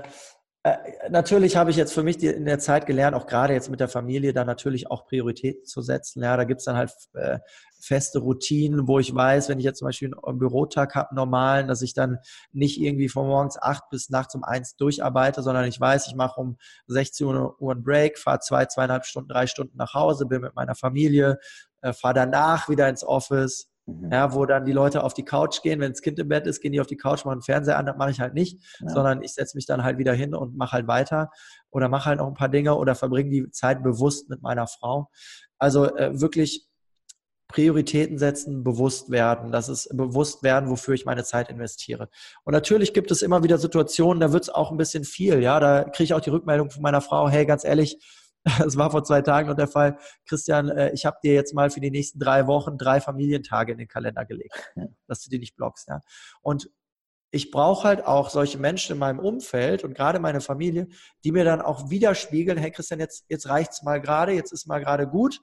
äh, 0.64 0.76
natürlich 1.10 1.56
habe 1.56 1.72
ich 1.72 1.78
jetzt 1.78 1.94
für 1.94 2.04
mich 2.04 2.18
die, 2.18 2.28
in 2.28 2.44
der 2.44 2.60
Zeit 2.60 2.86
gelernt, 2.86 3.16
auch 3.16 3.28
gerade 3.28 3.54
jetzt 3.54 3.70
mit 3.70 3.80
der 3.80 3.88
Familie, 3.88 4.34
da 4.34 4.44
natürlich 4.44 4.92
auch 4.92 5.06
Prioritäten 5.06 5.66
zu 5.66 5.82
setzen. 5.82 6.22
Ja, 6.22 6.36
da 6.36 6.44
gibt's 6.44 6.66
dann 6.66 6.76
halt 6.76 6.92
äh, 7.14 7.40
feste 7.80 8.20
Routinen, 8.20 8.86
wo 8.86 9.00
ich 9.00 9.16
weiß, 9.16 9.48
wenn 9.48 9.60
ich 9.60 9.64
jetzt 9.64 9.80
zum 9.80 9.88
Beispiel 9.88 10.12
einen 10.22 10.38
Bürotag 10.38 10.96
habe, 10.96 11.16
normalen, 11.16 11.70
dass 11.70 11.82
ich 11.82 11.94
dann 11.94 12.20
nicht 12.52 12.80
irgendwie 12.82 13.08
von 13.08 13.28
morgens 13.28 13.58
acht 13.58 13.90
bis 13.90 14.10
nachts 14.10 14.36
um 14.36 14.44
eins 14.44 14.76
durcharbeite, 14.76 15.44
sondern 15.44 15.64
ich 15.64 15.80
weiß, 15.80 16.08
ich 16.08 16.16
mache 16.16 16.42
um 16.42 16.58
16 16.88 17.26
Uhr 17.28 17.56
einen 17.62 17.84
Break, 17.84 18.20
fahre 18.20 18.40
zwei, 18.40 18.66
zweieinhalb 18.66 19.06
Stunden, 19.06 19.30
drei 19.30 19.48
Stunden 19.48 19.78
nach 19.78 19.94
Hause, 19.94 20.26
bin 20.26 20.42
mit 20.42 20.56
meiner 20.56 20.76
Familie, 20.76 21.40
äh, 21.82 21.94
fahre 21.94 22.16
danach 22.16 22.68
wieder 22.68 22.90
ins 22.90 23.06
Office, 23.06 23.69
Mhm. 23.90 24.12
Ja, 24.12 24.34
wo 24.34 24.46
dann 24.46 24.66
die 24.66 24.72
Leute 24.72 25.04
auf 25.04 25.14
die 25.14 25.26
Couch 25.26 25.62
gehen, 25.62 25.80
wenn 25.80 25.92
das 25.92 26.02
Kind 26.02 26.20
im 26.20 26.28
Bett 26.28 26.48
ist, 26.48 26.62
gehen 26.62 26.72
die 26.72 26.82
auf 26.82 26.88
die 26.88 26.98
Couch, 26.98 27.26
machen 27.26 27.40
den 27.40 27.44
Fernseher 27.44 27.78
an, 27.78 27.86
das 27.86 27.98
mache 27.98 28.12
ich 28.12 28.20
halt 28.20 28.34
nicht, 28.34 28.62
ja. 28.80 28.90
sondern 28.90 29.22
ich 29.22 29.34
setze 29.34 29.58
mich 29.58 29.66
dann 29.66 29.84
halt 29.84 29.98
wieder 29.98 30.14
hin 30.14 30.34
und 30.34 30.58
mache 30.58 30.74
halt 30.74 30.88
weiter 30.88 31.30
oder 31.72 31.90
mache 31.90 32.06
halt 32.06 32.20
noch 32.20 32.28
ein 32.28 32.34
paar 32.34 32.50
Dinge 32.50 32.76
oder 32.76 32.96
verbringe 32.96 33.30
die 33.30 33.50
Zeit 33.52 33.84
bewusst 33.84 34.30
mit 34.30 34.42
meiner 34.42 34.68
Frau. 34.68 35.10
Also 35.58 35.96
äh, 35.96 36.20
wirklich 36.20 36.70
Prioritäten 37.50 38.20
setzen, 38.20 38.64
bewusst 38.64 39.10
werden. 39.10 39.52
Das 39.52 39.70
ist 39.70 39.90
bewusst 39.98 40.44
werden, 40.44 40.70
wofür 40.70 40.94
ich 40.94 41.06
meine 41.06 41.24
Zeit 41.24 41.50
investiere. 41.50 42.10
Und 42.44 42.54
natürlich 42.54 42.94
gibt 42.94 43.10
es 43.10 43.24
immer 43.24 43.44
wieder 43.44 43.58
Situationen, 43.58 44.22
da 44.22 44.32
wird 44.32 44.44
es 44.44 44.50
auch 44.50 44.70
ein 44.70 44.78
bisschen 44.78 45.04
viel. 45.04 45.42
Ja, 45.42 45.60
da 45.60 45.84
kriege 45.84 46.04
ich 46.04 46.14
auch 46.14 46.22
die 46.22 46.30
Rückmeldung 46.30 46.70
von 46.70 46.84
meiner 46.84 47.02
Frau, 47.02 47.28
hey, 47.28 47.48
ganz 47.48 47.66
ehrlich, 47.66 47.98
es 48.66 48.78
war 48.78 48.92
vor 48.92 49.04
zwei 49.04 49.22
Tagen 49.22 49.50
noch 49.50 49.56
der 49.56 49.68
Fall, 49.68 49.98
Christian, 50.26 50.70
äh, 50.70 50.92
ich 50.94 51.06
habe 51.06 51.18
dir 51.24 51.34
jetzt 51.34 51.54
mal 51.54 51.70
für 51.70 51.82
die 51.82 51.92
nächsten 51.92 52.20
drei 52.20 52.48
Wochen 52.48 52.78
drei 52.78 53.02
Familientage 53.02 53.72
in 53.72 53.78
den 53.78 53.88
Kalender 53.88 54.26
gelegt, 54.26 54.54
dass 55.08 55.24
du 55.24 55.30
die 55.30 55.40
nicht 55.40 55.56
blockst. 55.56 55.88
Ja? 55.88 56.02
Und 56.42 56.70
ich 57.32 57.52
brauche 57.52 57.88
halt 57.88 58.06
auch 58.06 58.30
solche 58.30 58.58
Menschen 58.58 58.94
in 58.94 59.00
meinem 59.00 59.20
Umfeld 59.20 59.84
und 59.84 59.94
gerade 59.94 60.20
meine 60.20 60.42
Familie, 60.42 60.88
die 61.24 61.32
mir 61.32 61.44
dann 61.44 61.62
auch 61.62 61.90
widerspiegeln, 61.90 62.58
hey 62.58 62.72
Christian, 62.72 63.00
jetzt, 63.00 63.26
jetzt 63.30 63.48
reicht's 63.48 63.84
mal 63.84 64.02
gerade, 64.02 64.32
jetzt 64.32 64.52
ist 64.52 64.68
mal 64.68 64.80
gerade 64.80 65.08
gut, 65.08 65.40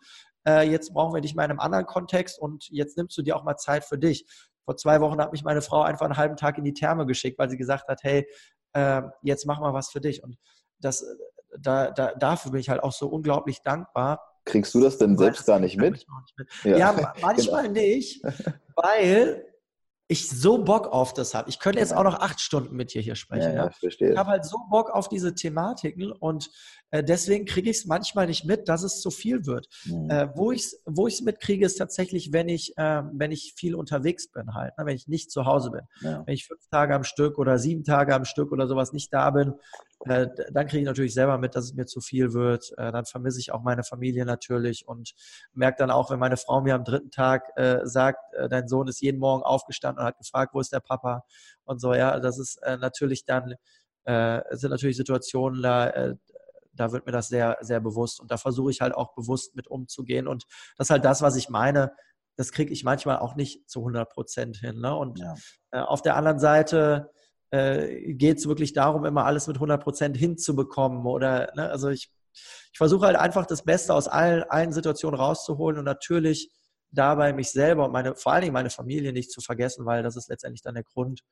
äh, 0.46 0.68
jetzt 0.68 0.92
brauchen 0.92 1.14
wir 1.14 1.20
dich 1.20 1.34
mal 1.34 1.44
in 1.44 1.50
einem 1.50 1.60
anderen 1.60 1.86
Kontext 1.86 2.40
und 2.40 2.68
jetzt 2.70 2.96
nimmst 2.96 3.16
du 3.16 3.22
dir 3.22 3.36
auch 3.36 3.44
mal 3.44 3.56
Zeit 3.56 3.84
für 3.84 3.98
dich. 3.98 4.26
Vor 4.64 4.76
zwei 4.76 5.00
Wochen 5.00 5.20
hat 5.20 5.30
mich 5.30 5.44
meine 5.44 5.62
Frau 5.62 5.82
einfach 5.82 6.06
einen 6.06 6.16
halben 6.16 6.36
Tag 6.36 6.58
in 6.58 6.64
die 6.64 6.74
Therme 6.74 7.06
geschickt, 7.06 7.38
weil 7.38 7.48
sie 7.48 7.56
gesagt 7.56 7.86
hat, 7.86 8.02
hey, 8.02 8.26
äh, 8.72 9.02
jetzt 9.22 9.46
mach 9.46 9.60
mal 9.60 9.72
was 9.72 9.90
für 9.90 10.00
dich. 10.00 10.24
Und 10.24 10.36
das, 10.80 11.04
da, 11.60 11.90
da, 11.90 12.14
dafür 12.14 12.52
bin 12.52 12.60
ich 12.60 12.68
halt 12.68 12.82
auch 12.82 12.92
so 12.92 13.08
unglaublich 13.08 13.62
dankbar. 13.62 14.20
Kriegst 14.44 14.74
du 14.74 14.80
das 14.80 14.98
denn 14.98 15.16
selbst 15.18 15.46
gar 15.46 15.58
nicht 15.58 15.76
mit? 15.76 15.94
nicht 15.94 16.08
mit? 16.36 16.48
Ja, 16.64 16.76
ja 16.76 17.14
manchmal 17.22 17.62
genau. 17.64 17.80
nicht, 17.80 18.22
weil 18.76 19.44
ich 20.08 20.28
so 20.28 20.62
Bock 20.62 20.86
auf 20.86 21.14
das 21.14 21.34
habe. 21.34 21.48
Ich 21.48 21.58
könnte 21.58 21.80
jetzt 21.80 21.92
auch 21.92 22.04
noch 22.04 22.20
acht 22.20 22.40
Stunden 22.40 22.76
mit 22.76 22.94
dir 22.94 23.02
hier 23.02 23.16
sprechen. 23.16 23.54
Ja, 23.54 23.64
ja. 23.64 23.70
verstehe. 23.70 24.12
Ich 24.12 24.16
habe 24.16 24.30
halt 24.30 24.44
so 24.44 24.58
Bock 24.70 24.90
auf 24.90 25.08
diese 25.08 25.34
Thematiken 25.34 26.12
und 26.12 26.48
äh, 26.92 27.02
deswegen 27.02 27.44
kriege 27.44 27.70
ich 27.70 27.78
es 27.78 27.86
manchmal 27.86 28.26
nicht 28.26 28.44
mit, 28.44 28.68
dass 28.68 28.84
es 28.84 29.00
zu 29.00 29.10
viel 29.10 29.46
wird. 29.46 29.66
Mhm. 29.84 30.08
Äh, 30.08 30.28
wo 30.36 30.52
ich 30.52 30.62
es 30.62 30.82
wo 30.86 31.08
ich's 31.08 31.22
mitkriege, 31.22 31.66
ist 31.66 31.76
tatsächlich, 31.76 32.32
wenn 32.32 32.48
ich, 32.48 32.78
äh, 32.78 33.02
wenn 33.12 33.32
ich 33.32 33.54
viel 33.56 33.74
unterwegs 33.74 34.30
bin 34.30 34.54
halt, 34.54 34.78
ne? 34.78 34.86
wenn 34.86 34.94
ich 34.94 35.08
nicht 35.08 35.32
zu 35.32 35.44
Hause 35.44 35.70
bin. 35.72 35.82
Ja. 36.02 36.22
Wenn 36.24 36.34
ich 36.34 36.46
fünf 36.46 36.60
Tage 36.70 36.94
am 36.94 37.02
Stück 37.02 37.36
oder 37.38 37.58
sieben 37.58 37.82
Tage 37.82 38.14
am 38.14 38.24
Stück 38.24 38.52
oder 38.52 38.68
sowas 38.68 38.92
nicht 38.92 39.12
da 39.12 39.30
bin, 39.30 39.54
äh, 40.04 40.28
dann 40.52 40.66
kriege 40.66 40.82
ich 40.82 40.86
natürlich 40.86 41.14
selber 41.14 41.38
mit, 41.38 41.54
dass 41.54 41.64
es 41.64 41.74
mir 41.74 41.86
zu 41.86 42.00
viel 42.00 42.32
wird. 42.32 42.72
Äh, 42.76 42.92
dann 42.92 43.06
vermisse 43.06 43.40
ich 43.40 43.52
auch 43.52 43.62
meine 43.62 43.82
Familie 43.82 44.24
natürlich 44.24 44.86
und 44.86 45.14
merke 45.52 45.78
dann 45.78 45.90
auch, 45.90 46.10
wenn 46.10 46.18
meine 46.18 46.36
Frau 46.36 46.60
mir 46.60 46.74
am 46.74 46.84
dritten 46.84 47.10
Tag 47.10 47.50
äh, 47.56 47.80
sagt, 47.84 48.18
dein 48.50 48.68
Sohn 48.68 48.88
ist 48.88 49.00
jeden 49.00 49.18
Morgen 49.18 49.42
aufgestanden 49.42 50.00
und 50.00 50.06
hat 50.06 50.18
gefragt, 50.18 50.54
wo 50.54 50.60
ist 50.60 50.72
der 50.72 50.80
Papa 50.80 51.24
und 51.64 51.80
so. 51.80 51.94
Ja, 51.94 52.20
das 52.20 52.38
ist 52.38 52.60
natürlich 52.62 53.24
dann 53.24 53.54
sind 54.08 54.70
natürlich 54.70 54.96
Situationen, 54.96 55.62
da, 55.62 56.14
da 56.76 56.92
wird 56.92 57.06
mir 57.06 57.12
das 57.12 57.26
sehr, 57.26 57.56
sehr 57.60 57.80
bewusst. 57.80 58.20
Und 58.20 58.30
da 58.30 58.36
versuche 58.36 58.70
ich 58.70 58.80
halt 58.80 58.94
auch 58.94 59.14
bewusst 59.14 59.56
mit 59.56 59.66
umzugehen. 59.66 60.28
Und 60.28 60.44
das 60.76 60.86
ist 60.86 60.90
halt 60.90 61.04
das, 61.04 61.22
was 61.22 61.34
ich 61.34 61.48
meine. 61.48 61.90
Das 62.36 62.52
kriege 62.52 62.72
ich 62.72 62.84
manchmal 62.84 63.18
auch 63.18 63.34
nicht 63.34 63.68
zu 63.68 63.80
100 63.80 64.08
Prozent 64.08 64.58
hin. 64.58 64.80
Ne? 64.80 64.94
Und 64.94 65.18
ja. 65.18 65.34
äh, 65.72 65.80
auf 65.80 66.02
der 66.02 66.14
anderen 66.14 66.38
Seite 66.38 67.10
äh, 67.56 68.14
geht 68.14 68.38
es 68.38 68.46
wirklich 68.46 68.72
darum, 68.72 69.04
immer 69.04 69.24
alles 69.24 69.46
mit 69.46 69.56
100 69.56 69.82
Prozent 69.82 70.16
hinzubekommen. 70.16 71.06
Oder, 71.06 71.52
ne? 71.56 71.70
also 71.70 71.88
ich, 71.88 72.10
ich 72.32 72.78
versuche 72.78 73.06
halt 73.06 73.16
einfach 73.16 73.46
das 73.46 73.64
Beste 73.64 73.94
aus 73.94 74.08
allen, 74.08 74.42
allen 74.44 74.72
Situationen 74.72 75.18
rauszuholen 75.18 75.78
und 75.78 75.84
natürlich 75.84 76.50
dabei 76.90 77.32
mich 77.32 77.50
selber 77.50 77.86
und 77.86 77.92
meine, 77.92 78.14
vor 78.14 78.32
allen 78.32 78.42
Dingen 78.42 78.52
meine 78.52 78.70
Familie 78.70 79.12
nicht 79.12 79.30
zu 79.30 79.40
vergessen, 79.40 79.86
weil 79.86 80.02
das 80.02 80.16
ist 80.16 80.28
letztendlich 80.28 80.62
dann 80.62 80.74
der 80.74 80.84
Grund, 80.84 81.22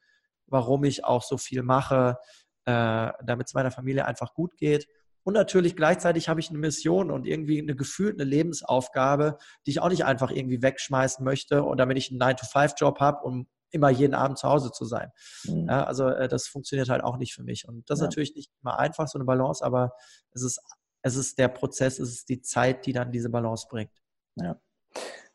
warum 0.46 0.84
ich 0.84 1.04
auch 1.04 1.22
so 1.22 1.38
viel 1.38 1.62
mache, 1.62 2.16
äh, 2.64 3.10
damit 3.24 3.46
es 3.46 3.54
meiner 3.54 3.70
Familie 3.70 4.06
einfach 4.06 4.34
gut 4.34 4.56
geht. 4.56 4.87
Und 5.22 5.34
natürlich 5.34 5.74
gleichzeitig 5.74 6.28
habe 6.28 6.40
ich 6.40 6.50
eine 6.50 6.58
Mission 6.58 7.10
und 7.10 7.26
irgendwie 7.26 7.60
eine 7.60 7.74
gefühlt 7.74 8.20
eine 8.20 8.28
Lebensaufgabe, 8.28 9.38
die 9.64 9.70
ich 9.70 9.80
auch 9.80 9.88
nicht 9.88 10.04
einfach 10.04 10.30
irgendwie 10.30 10.60
wegschmeißen 10.60 11.24
möchte 11.24 11.62
und 11.62 11.78
damit 11.78 11.96
ich 11.96 12.10
einen 12.10 12.20
9-to-5-Job 12.20 13.00
habe, 13.00 13.24
um 13.24 13.46
immer 13.74 13.90
jeden 13.90 14.14
Abend 14.14 14.38
zu 14.38 14.48
Hause 14.48 14.70
zu 14.70 14.84
sein. 14.84 15.10
Mhm. 15.44 15.66
Ja, 15.68 15.84
also 15.84 16.08
äh, 16.08 16.28
das 16.28 16.46
funktioniert 16.46 16.88
halt 16.88 17.02
auch 17.02 17.18
nicht 17.18 17.34
für 17.34 17.42
mich. 17.42 17.68
Und 17.68 17.88
das 17.90 17.98
ja. 17.98 18.04
ist 18.04 18.10
natürlich 18.10 18.34
nicht 18.34 18.50
immer 18.62 18.78
einfach, 18.78 19.08
so 19.08 19.18
eine 19.18 19.24
Balance, 19.24 19.64
aber 19.64 19.92
es 20.32 20.42
ist, 20.42 20.60
es 21.02 21.16
ist 21.16 21.38
der 21.38 21.48
Prozess, 21.48 21.98
es 21.98 22.10
ist 22.10 22.28
die 22.28 22.40
Zeit, 22.40 22.87
die 22.87 22.92
dann 22.92 23.12
diese 23.12 23.28
Balance 23.28 23.66
bringt. 23.68 23.92
Ja. 24.37 24.56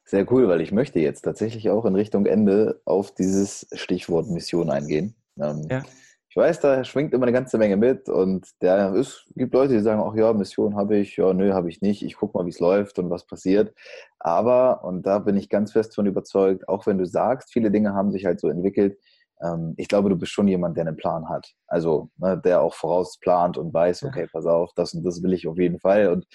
Sehr 0.05 0.31
cool, 0.31 0.47
weil 0.47 0.61
ich 0.61 0.71
möchte 0.71 0.99
jetzt 0.99 1.21
tatsächlich 1.21 1.69
auch 1.69 1.85
in 1.85 1.93
Richtung 1.93 2.25
Ende 2.25 2.81
auf 2.85 3.13
dieses 3.13 3.67
Stichwort 3.73 4.27
Mission 4.27 4.71
eingehen. 4.71 5.15
Ähm, 5.39 5.67
ja. 5.69 5.83
Ich 6.29 6.35
weiß, 6.35 6.59
da 6.59 6.83
schwingt 6.83 7.13
immer 7.13 7.23
eine 7.23 7.33
ganze 7.33 7.57
Menge 7.57 7.75
mit 7.75 8.07
und 8.07 8.47
der 8.61 8.93
es 8.93 9.25
gibt 9.35 9.51
Leute, 9.51 9.73
die 9.73 9.79
sagen, 9.79 10.01
ach 10.05 10.13
ja, 10.13 10.31
Mission 10.31 10.75
habe 10.75 10.97
ich, 10.97 11.17
ja, 11.17 11.33
nö, 11.33 11.53
habe 11.53 11.69
ich 11.69 11.81
nicht, 11.81 12.03
ich 12.03 12.15
gucke 12.15 12.37
mal, 12.37 12.45
wie 12.45 12.51
es 12.51 12.59
läuft 12.59 12.99
und 12.99 13.09
was 13.09 13.25
passiert. 13.25 13.73
Aber, 14.19 14.83
und 14.83 15.07
da 15.07 15.17
bin 15.17 15.35
ich 15.37 15.49
ganz 15.49 15.71
fest 15.71 15.95
von 15.95 16.05
überzeugt, 16.05 16.69
auch 16.69 16.85
wenn 16.85 16.99
du 16.99 17.05
sagst, 17.05 17.51
viele 17.51 17.71
Dinge 17.71 17.95
haben 17.95 18.11
sich 18.11 18.25
halt 18.25 18.39
so 18.39 18.47
entwickelt, 18.47 18.99
ähm, 19.41 19.73
ich 19.77 19.87
glaube, 19.87 20.09
du 20.09 20.15
bist 20.17 20.31
schon 20.31 20.47
jemand, 20.47 20.77
der 20.77 20.85
einen 20.85 20.97
Plan 20.97 21.27
hat. 21.29 21.51
Also, 21.67 22.09
ne, 22.17 22.37
der 22.37 22.61
auch 22.61 22.75
vorausplant 22.75 23.57
und 23.57 23.73
weiß, 23.73 24.03
okay, 24.03 24.27
pass 24.31 24.45
auf, 24.45 24.71
das 24.75 24.93
und 24.93 25.03
das 25.03 25.23
will 25.23 25.33
ich 25.33 25.47
auf 25.47 25.57
jeden 25.57 25.79
Fall. 25.79 26.09
Und 26.09 26.27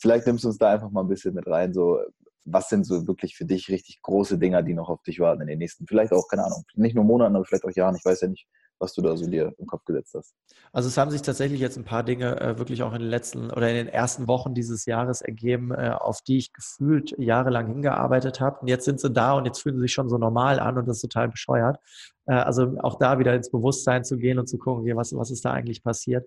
vielleicht 0.00 0.26
nimmst 0.26 0.44
du 0.44 0.48
uns 0.48 0.58
da 0.58 0.70
einfach 0.72 0.90
mal 0.90 1.02
ein 1.02 1.08
bisschen 1.08 1.34
mit 1.34 1.46
rein, 1.46 1.72
so, 1.72 2.00
was 2.44 2.68
sind 2.68 2.84
so 2.84 3.06
wirklich 3.06 3.36
für 3.36 3.44
dich 3.44 3.68
richtig 3.68 4.00
große 4.02 4.38
Dinger, 4.38 4.62
die 4.62 4.74
noch 4.74 4.88
auf 4.88 5.02
dich 5.02 5.20
warten 5.20 5.42
in 5.42 5.48
den 5.48 5.58
nächsten, 5.58 5.86
vielleicht 5.86 6.12
auch, 6.12 6.26
keine 6.28 6.44
Ahnung, 6.44 6.64
nicht 6.74 6.94
nur 6.94 7.04
Monaten, 7.04 7.36
aber 7.36 7.44
vielleicht 7.44 7.64
auch 7.64 7.70
Jahren, 7.70 7.94
ich 7.94 8.04
weiß 8.04 8.22
ja 8.22 8.28
nicht, 8.28 8.48
was 8.78 8.94
du 8.94 9.02
da 9.02 9.16
so 9.16 9.26
dir 9.26 9.54
im 9.58 9.66
Kopf 9.66 9.84
gesetzt 9.84 10.14
hast? 10.14 10.34
Also 10.72 10.88
es 10.88 10.96
haben 10.96 11.10
sich 11.10 11.22
tatsächlich 11.22 11.60
jetzt 11.60 11.76
ein 11.76 11.84
paar 11.84 12.02
Dinge 12.02 12.40
äh, 12.40 12.58
wirklich 12.58 12.82
auch 12.82 12.92
in 12.92 13.00
den 13.00 13.10
letzten 13.10 13.50
oder 13.50 13.68
in 13.70 13.76
den 13.76 13.88
ersten 13.88 14.28
Wochen 14.28 14.54
dieses 14.54 14.86
Jahres 14.86 15.20
ergeben, 15.20 15.72
äh, 15.72 15.90
auf 15.90 16.20
die 16.22 16.38
ich 16.38 16.52
gefühlt 16.52 17.14
jahrelang 17.18 17.66
hingearbeitet 17.66 18.40
habe. 18.40 18.60
Und 18.60 18.68
jetzt 18.68 18.84
sind 18.84 19.00
sie 19.00 19.10
da 19.10 19.32
und 19.34 19.44
jetzt 19.44 19.60
fühlen 19.60 19.76
sie 19.76 19.82
sich 19.82 19.92
schon 19.92 20.08
so 20.08 20.18
normal 20.18 20.60
an 20.60 20.78
und 20.78 20.86
das 20.86 20.96
ist 20.96 21.02
total 21.02 21.28
bescheuert. 21.28 21.78
Äh, 22.26 22.34
also 22.34 22.74
auch 22.80 22.98
da 22.98 23.18
wieder 23.18 23.34
ins 23.34 23.50
Bewusstsein 23.50 24.04
zu 24.04 24.18
gehen 24.18 24.38
und 24.38 24.48
zu 24.48 24.58
gucken, 24.58 24.82
okay, 24.82 24.96
was, 24.96 25.14
was 25.14 25.30
ist 25.30 25.44
da 25.44 25.52
eigentlich 25.52 25.82
passiert. 25.82 26.26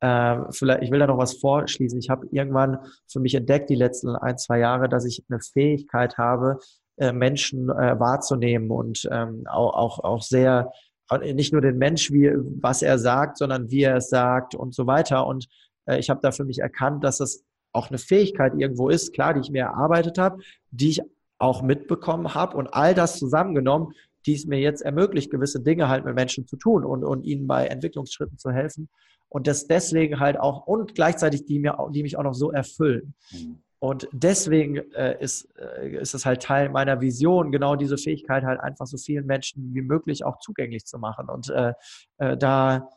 Äh, 0.00 0.40
vielleicht, 0.50 0.82
ich 0.82 0.90
will 0.90 0.98
da 0.98 1.06
noch 1.06 1.18
was 1.18 1.34
vorschließen. 1.34 1.98
Ich 1.98 2.10
habe 2.10 2.26
irgendwann 2.32 2.78
für 3.06 3.20
mich 3.20 3.34
entdeckt, 3.34 3.70
die 3.70 3.76
letzten 3.76 4.16
ein, 4.16 4.36
zwei 4.38 4.58
Jahre, 4.58 4.88
dass 4.88 5.04
ich 5.04 5.24
eine 5.28 5.40
Fähigkeit 5.40 6.18
habe, 6.18 6.58
äh, 6.96 7.12
Menschen 7.12 7.70
äh, 7.70 7.98
wahrzunehmen 7.98 8.70
und 8.70 9.08
ähm, 9.10 9.44
auch, 9.48 9.74
auch, 9.74 9.98
auch 10.04 10.22
sehr 10.22 10.72
nicht 11.18 11.52
nur 11.52 11.60
den 11.60 11.78
Mensch, 11.78 12.10
wie, 12.12 12.30
was 12.60 12.82
er 12.82 12.98
sagt, 12.98 13.38
sondern 13.38 13.70
wie 13.70 13.82
er 13.82 13.96
es 13.96 14.08
sagt 14.08 14.54
und 14.54 14.74
so 14.74 14.86
weiter. 14.86 15.26
Und 15.26 15.48
äh, 15.86 15.98
ich 15.98 16.10
habe 16.10 16.20
da 16.22 16.30
für 16.30 16.44
mich 16.44 16.60
erkannt, 16.60 17.04
dass 17.04 17.18
das 17.18 17.44
auch 17.72 17.88
eine 17.88 17.98
Fähigkeit 17.98 18.54
irgendwo 18.56 18.88
ist, 18.88 19.12
klar, 19.12 19.34
die 19.34 19.40
ich 19.40 19.50
mir 19.50 19.62
erarbeitet 19.62 20.18
habe, 20.18 20.42
die 20.70 20.90
ich 20.90 21.02
auch 21.38 21.62
mitbekommen 21.62 22.34
habe 22.34 22.56
und 22.56 22.68
all 22.68 22.94
das 22.94 23.18
zusammengenommen, 23.18 23.94
die 24.26 24.34
es 24.34 24.46
mir 24.46 24.60
jetzt 24.60 24.82
ermöglicht, 24.82 25.30
gewisse 25.30 25.60
Dinge 25.60 25.88
halt 25.88 26.04
mit 26.04 26.14
Menschen 26.14 26.46
zu 26.46 26.56
tun 26.56 26.84
und, 26.84 27.02
und 27.04 27.24
ihnen 27.24 27.46
bei 27.46 27.66
Entwicklungsschritten 27.66 28.38
zu 28.38 28.52
helfen. 28.52 28.88
Und 29.28 29.46
das 29.46 29.66
deswegen 29.66 30.20
halt 30.20 30.38
auch 30.38 30.66
und 30.66 30.94
gleichzeitig 30.94 31.46
die, 31.46 31.58
mir, 31.58 31.76
die 31.90 32.02
mich 32.02 32.18
auch 32.18 32.22
noch 32.22 32.34
so 32.34 32.52
erfüllen. 32.52 33.14
Mhm. 33.32 33.62
Und 33.82 34.08
deswegen 34.12 34.76
äh, 34.92 35.16
ist, 35.18 35.48
äh, 35.58 35.96
ist 35.96 36.14
es 36.14 36.24
halt 36.24 36.40
Teil 36.40 36.68
meiner 36.68 37.00
Vision, 37.00 37.50
genau 37.50 37.74
diese 37.74 37.98
Fähigkeit 37.98 38.44
halt 38.44 38.60
einfach 38.60 38.86
so 38.86 38.96
vielen 38.96 39.26
Menschen 39.26 39.74
wie 39.74 39.82
möglich 39.82 40.24
auch 40.24 40.38
zugänglich 40.38 40.84
zu 40.84 41.00
machen 41.00 41.28
und 41.28 41.50
äh, 41.50 41.72
äh, 42.18 42.36
da 42.36 42.90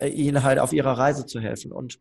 äh, 0.00 0.08
ihnen 0.08 0.42
halt 0.42 0.58
auf 0.58 0.72
ihrer 0.72 0.98
Reise 0.98 1.24
zu 1.24 1.38
helfen. 1.38 1.70
Und, 1.70 2.00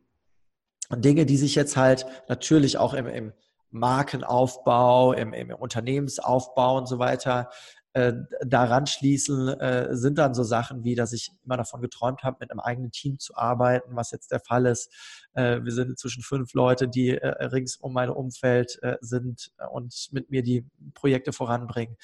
Dinge, 0.90 1.28
die 1.28 1.38
sich 1.38 1.54
jetzt 1.54 1.78
halt 1.78 2.08
natürlich 2.28 2.78
auch 2.78 2.96
im, 2.96 3.06
im 3.06 3.34
Markenaufbau, 3.70 5.14
im, 5.14 5.34
im 5.34 5.52
Unternehmensaufbau 5.52 6.78
und 6.78 6.88
so 6.88 6.98
weiter 6.98 7.52
äh, 7.94 8.14
daran 8.46 8.88
schließen, 8.88 9.50
äh, 9.60 9.96
sind 9.96 10.18
dann 10.18 10.34
so 10.34 10.44
Sachen 10.44 10.84
wie, 10.84 10.96
dass 10.96 11.14
ich 11.14 11.32
immer 11.46 11.58
davon 11.58 11.82
geträumt 11.82 12.24
habe, 12.24 12.38
mit 12.40 12.52
einem 12.52 12.60
eigenen 12.60 12.92
Team 12.92 13.20
zu 13.20 13.36
arbeiten, 13.36 13.96
was 13.96 14.12
jetzt 14.12 14.32
der 14.32 14.40
Fall 14.40 14.66
ist. 14.66 14.92
Äh, 15.34 15.62
wir 15.64 15.72
sind 15.72 15.90
inzwischen 15.90 16.24
fünf 16.24 16.54
Leute, 16.54 16.88
die 16.88 17.10
äh, 17.10 17.46
rings 17.46 17.76
um 17.78 17.94
mein 17.94 18.10
Umfeld 18.10 18.80
äh, 18.82 18.98
sind 19.02 19.52
und 19.72 20.10
mit 20.12 20.32
mir 20.32 20.42
die 20.42 20.66
Projekte 20.94 21.34
voranbringen. 21.34 21.98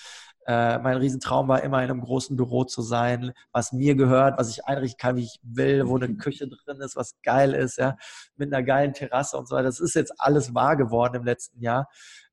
Äh, 0.45 0.79
mein 0.79 0.97
Riesentraum 0.97 1.47
war 1.47 1.63
immer 1.63 1.83
in 1.83 1.91
einem 1.91 2.01
großen 2.01 2.35
Büro 2.35 2.63
zu 2.63 2.81
sein, 2.81 3.33
was 3.51 3.71
mir 3.71 3.95
gehört, 3.95 4.39
was 4.39 4.49
ich 4.49 4.65
einrichten 4.65 4.97
kann, 4.97 5.15
wie 5.15 5.23
ich 5.23 5.39
will, 5.43 5.87
wo 5.87 5.95
eine 5.95 6.15
Küche 6.17 6.47
drin 6.47 6.81
ist, 6.81 6.95
was 6.95 7.19
geil 7.23 7.53
ist, 7.53 7.77
ja, 7.77 7.97
mit 8.35 8.53
einer 8.53 8.63
geilen 8.63 8.93
Terrasse 8.93 9.37
und 9.37 9.47
so 9.47 9.55
weiter. 9.55 9.65
Das 9.65 9.79
ist 9.79 9.95
jetzt 9.95 10.13
alles 10.17 10.53
wahr 10.53 10.75
geworden 10.75 11.15
im 11.15 11.23
letzten 11.23 11.61
Jahr. 11.61 11.87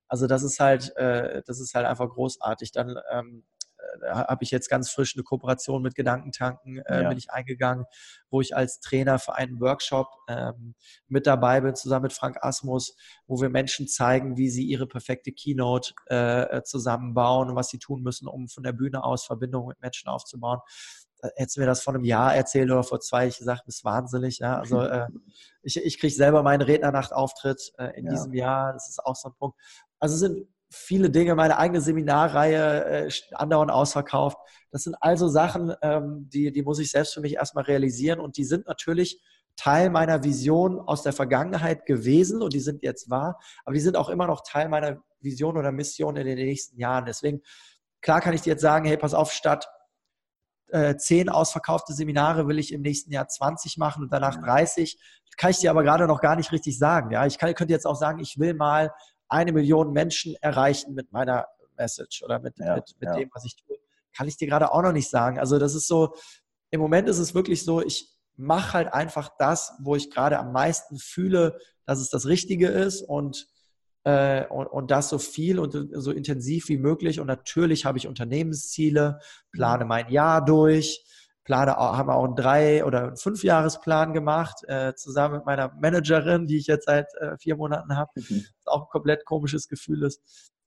Also 0.08 0.26
das 0.26 0.42
ist 0.42 0.60
halt, 0.60 0.96
äh, 0.96 1.42
das 1.46 1.60
ist 1.60 1.74
halt 1.74 1.86
einfach 1.86 2.08
großartig. 2.08 2.72
Dann 2.72 2.96
ähm, 3.10 3.44
äh, 4.02 4.10
habe 4.10 4.44
ich 4.44 4.50
jetzt 4.50 4.68
ganz 4.68 4.90
frisch 4.90 5.14
eine 5.16 5.22
Kooperation 5.22 5.82
mit 5.82 5.94
Gedankentanken, 5.94 6.78
äh, 6.78 7.02
ja. 7.02 7.08
bin 7.08 7.18
ich 7.18 7.30
eingegangen, 7.30 7.84
wo 8.30 8.40
ich 8.40 8.56
als 8.56 8.80
Trainer 8.80 9.18
für 9.18 9.34
einen 9.34 9.60
Workshop 9.60 10.08
ähm, 10.28 10.74
mit 11.08 11.26
dabei 11.26 11.60
bin, 11.60 11.74
zusammen 11.74 12.04
mit 12.04 12.12
Frank 12.12 12.38
Asmus, 12.42 12.96
wo 13.26 13.40
wir 13.40 13.48
Menschen 13.48 13.88
zeigen, 13.88 14.36
wie 14.36 14.50
sie 14.50 14.64
ihre 14.64 14.86
perfekte 14.86 15.32
Keynote 15.32 15.94
äh, 16.06 16.62
zusammenbauen 16.62 17.50
und 17.50 17.56
was 17.56 17.68
sie 17.68 17.78
tun 17.78 18.02
müssen, 18.02 18.28
um 18.28 18.48
von 18.48 18.62
der 18.62 18.72
Bühne 18.72 19.04
aus 19.04 19.24
Verbindungen 19.24 19.68
mit 19.68 19.80
Menschen 19.80 20.08
aufzubauen 20.08 20.60
hättest 21.34 21.56
du 21.56 21.60
mir 21.60 21.66
das 21.66 21.82
vor 21.82 21.94
einem 21.94 22.04
Jahr 22.04 22.34
erzählt 22.34 22.70
oder 22.70 22.82
vor 22.82 23.00
zwei, 23.00 23.26
ich 23.26 23.38
gesagt, 23.38 23.62
das 23.66 23.76
ist 23.76 23.84
wahnsinnig. 23.84 24.38
Ja? 24.38 24.58
Also 24.58 24.80
äh, 24.82 25.08
ich, 25.62 25.76
ich 25.76 25.98
kriege 25.98 26.14
selber 26.14 26.42
meinen 26.42 26.62
Rednernacht-Auftritt 26.62 27.72
äh, 27.78 27.98
in 27.98 28.06
ja. 28.06 28.12
diesem 28.12 28.34
Jahr. 28.34 28.72
Das 28.72 28.88
ist 28.88 29.04
auch 29.04 29.16
so 29.16 29.28
ein 29.28 29.34
Punkt. 29.34 29.58
Also 29.98 30.14
es 30.14 30.20
sind 30.20 30.48
viele 30.70 31.10
Dinge, 31.10 31.34
meine 31.34 31.58
eigene 31.58 31.80
Seminarreihe 31.80 33.06
äh, 33.06 33.10
andauernd 33.32 33.70
ausverkauft. 33.70 34.36
Das 34.70 34.82
sind 34.82 34.96
also 35.00 35.28
Sachen, 35.28 35.74
ähm, 35.82 36.28
die, 36.32 36.52
die 36.52 36.62
muss 36.62 36.78
ich 36.78 36.90
selbst 36.90 37.14
für 37.14 37.20
mich 37.20 37.34
erstmal 37.34 37.64
realisieren 37.64 38.20
und 38.20 38.36
die 38.36 38.44
sind 38.44 38.66
natürlich 38.66 39.20
Teil 39.56 39.90
meiner 39.90 40.22
Vision 40.22 40.78
aus 40.80 41.02
der 41.02 41.12
Vergangenheit 41.12 41.86
gewesen 41.86 42.42
und 42.42 42.52
die 42.52 42.60
sind 42.60 42.82
jetzt 42.82 43.08
wahr, 43.08 43.38
aber 43.64 43.74
die 43.74 43.80
sind 43.80 43.96
auch 43.96 44.10
immer 44.10 44.26
noch 44.26 44.42
Teil 44.42 44.68
meiner 44.68 45.02
Vision 45.20 45.56
oder 45.56 45.72
Mission 45.72 46.16
in 46.16 46.26
den 46.26 46.36
nächsten 46.36 46.78
Jahren. 46.78 47.06
Deswegen, 47.06 47.40
klar 48.02 48.20
kann 48.20 48.34
ich 48.34 48.42
dir 48.42 48.50
jetzt 48.50 48.62
sagen, 48.62 48.84
hey, 48.84 48.98
pass 48.98 49.14
auf, 49.14 49.32
statt 49.32 49.66
äh, 50.68 50.96
zehn 50.96 51.28
ausverkaufte 51.28 51.94
Seminare 51.94 52.48
will 52.48 52.58
ich 52.58 52.72
im 52.72 52.82
nächsten 52.82 53.12
Jahr 53.12 53.28
20 53.28 53.78
machen 53.78 54.02
und 54.02 54.12
danach 54.12 54.36
30. 54.42 54.98
Kann 55.36 55.50
ich 55.50 55.58
dir 55.58 55.70
aber 55.70 55.84
gerade 55.84 56.06
noch 56.06 56.20
gar 56.20 56.36
nicht 56.36 56.52
richtig 56.52 56.78
sagen. 56.78 57.10
Ja, 57.10 57.24
ich 57.26 57.38
kann, 57.38 57.54
könnte 57.54 57.72
jetzt 57.72 57.86
auch 57.86 57.94
sagen, 57.94 58.18
ich 58.20 58.38
will 58.38 58.54
mal 58.54 58.92
eine 59.28 59.52
Million 59.52 59.92
Menschen 59.92 60.34
erreichen 60.40 60.94
mit 60.94 61.12
meiner 61.12 61.46
Message 61.76 62.22
oder 62.22 62.38
mit, 62.38 62.58
ja, 62.58 62.76
mit, 62.76 62.94
mit 63.00 63.08
ja. 63.08 63.16
dem, 63.16 63.30
was 63.32 63.44
ich 63.44 63.56
tue. 63.56 63.76
Kann 64.16 64.28
ich 64.28 64.36
dir 64.36 64.48
gerade 64.48 64.72
auch 64.72 64.82
noch 64.82 64.92
nicht 64.92 65.10
sagen. 65.10 65.38
Also 65.38 65.58
das 65.58 65.74
ist 65.74 65.88
so, 65.88 66.14
im 66.70 66.80
Moment 66.80 67.08
ist 67.08 67.18
es 67.18 67.34
wirklich 67.34 67.64
so, 67.64 67.82
ich 67.82 68.10
mache 68.36 68.74
halt 68.74 68.92
einfach 68.92 69.30
das, 69.38 69.72
wo 69.80 69.96
ich 69.96 70.10
gerade 70.10 70.38
am 70.38 70.52
meisten 70.52 70.98
fühle, 70.98 71.58
dass 71.84 72.00
es 72.00 72.10
das 72.10 72.26
Richtige 72.26 72.68
ist 72.68 73.02
und 73.02 73.48
äh, 74.06 74.46
und, 74.46 74.68
und 74.68 74.90
das 74.92 75.08
so 75.08 75.18
viel 75.18 75.58
und 75.58 75.76
so 75.92 76.12
intensiv 76.12 76.68
wie 76.68 76.78
möglich. 76.78 77.18
Und 77.18 77.26
natürlich 77.26 77.84
habe 77.84 77.98
ich 77.98 78.06
Unternehmensziele, 78.06 79.18
plane 79.50 79.84
mhm. 79.84 79.88
mein 79.88 80.10
Jahr 80.10 80.44
durch, 80.44 81.04
plane 81.46 81.74
haben 81.74 82.10
auch 82.10 82.24
einen 82.24 82.36
drei- 82.36 82.84
oder 82.84 83.16
fünfjahresplan 83.16 84.12
gemacht, 84.12 84.56
äh, 84.68 84.94
zusammen 84.94 85.36
mit 85.36 85.46
meiner 85.46 85.72
Managerin, 85.80 86.46
die 86.46 86.58
ich 86.58 86.66
jetzt 86.66 86.86
seit 86.86 87.06
äh, 87.20 87.38
vier 87.38 87.56
Monaten 87.56 87.96
habe. 87.96 88.10
Mhm. 88.16 88.44
Auch 88.66 88.82
ein 88.82 88.88
komplett 88.90 89.24
komisches 89.24 89.68
Gefühl 89.68 90.02
ist. 90.02 90.20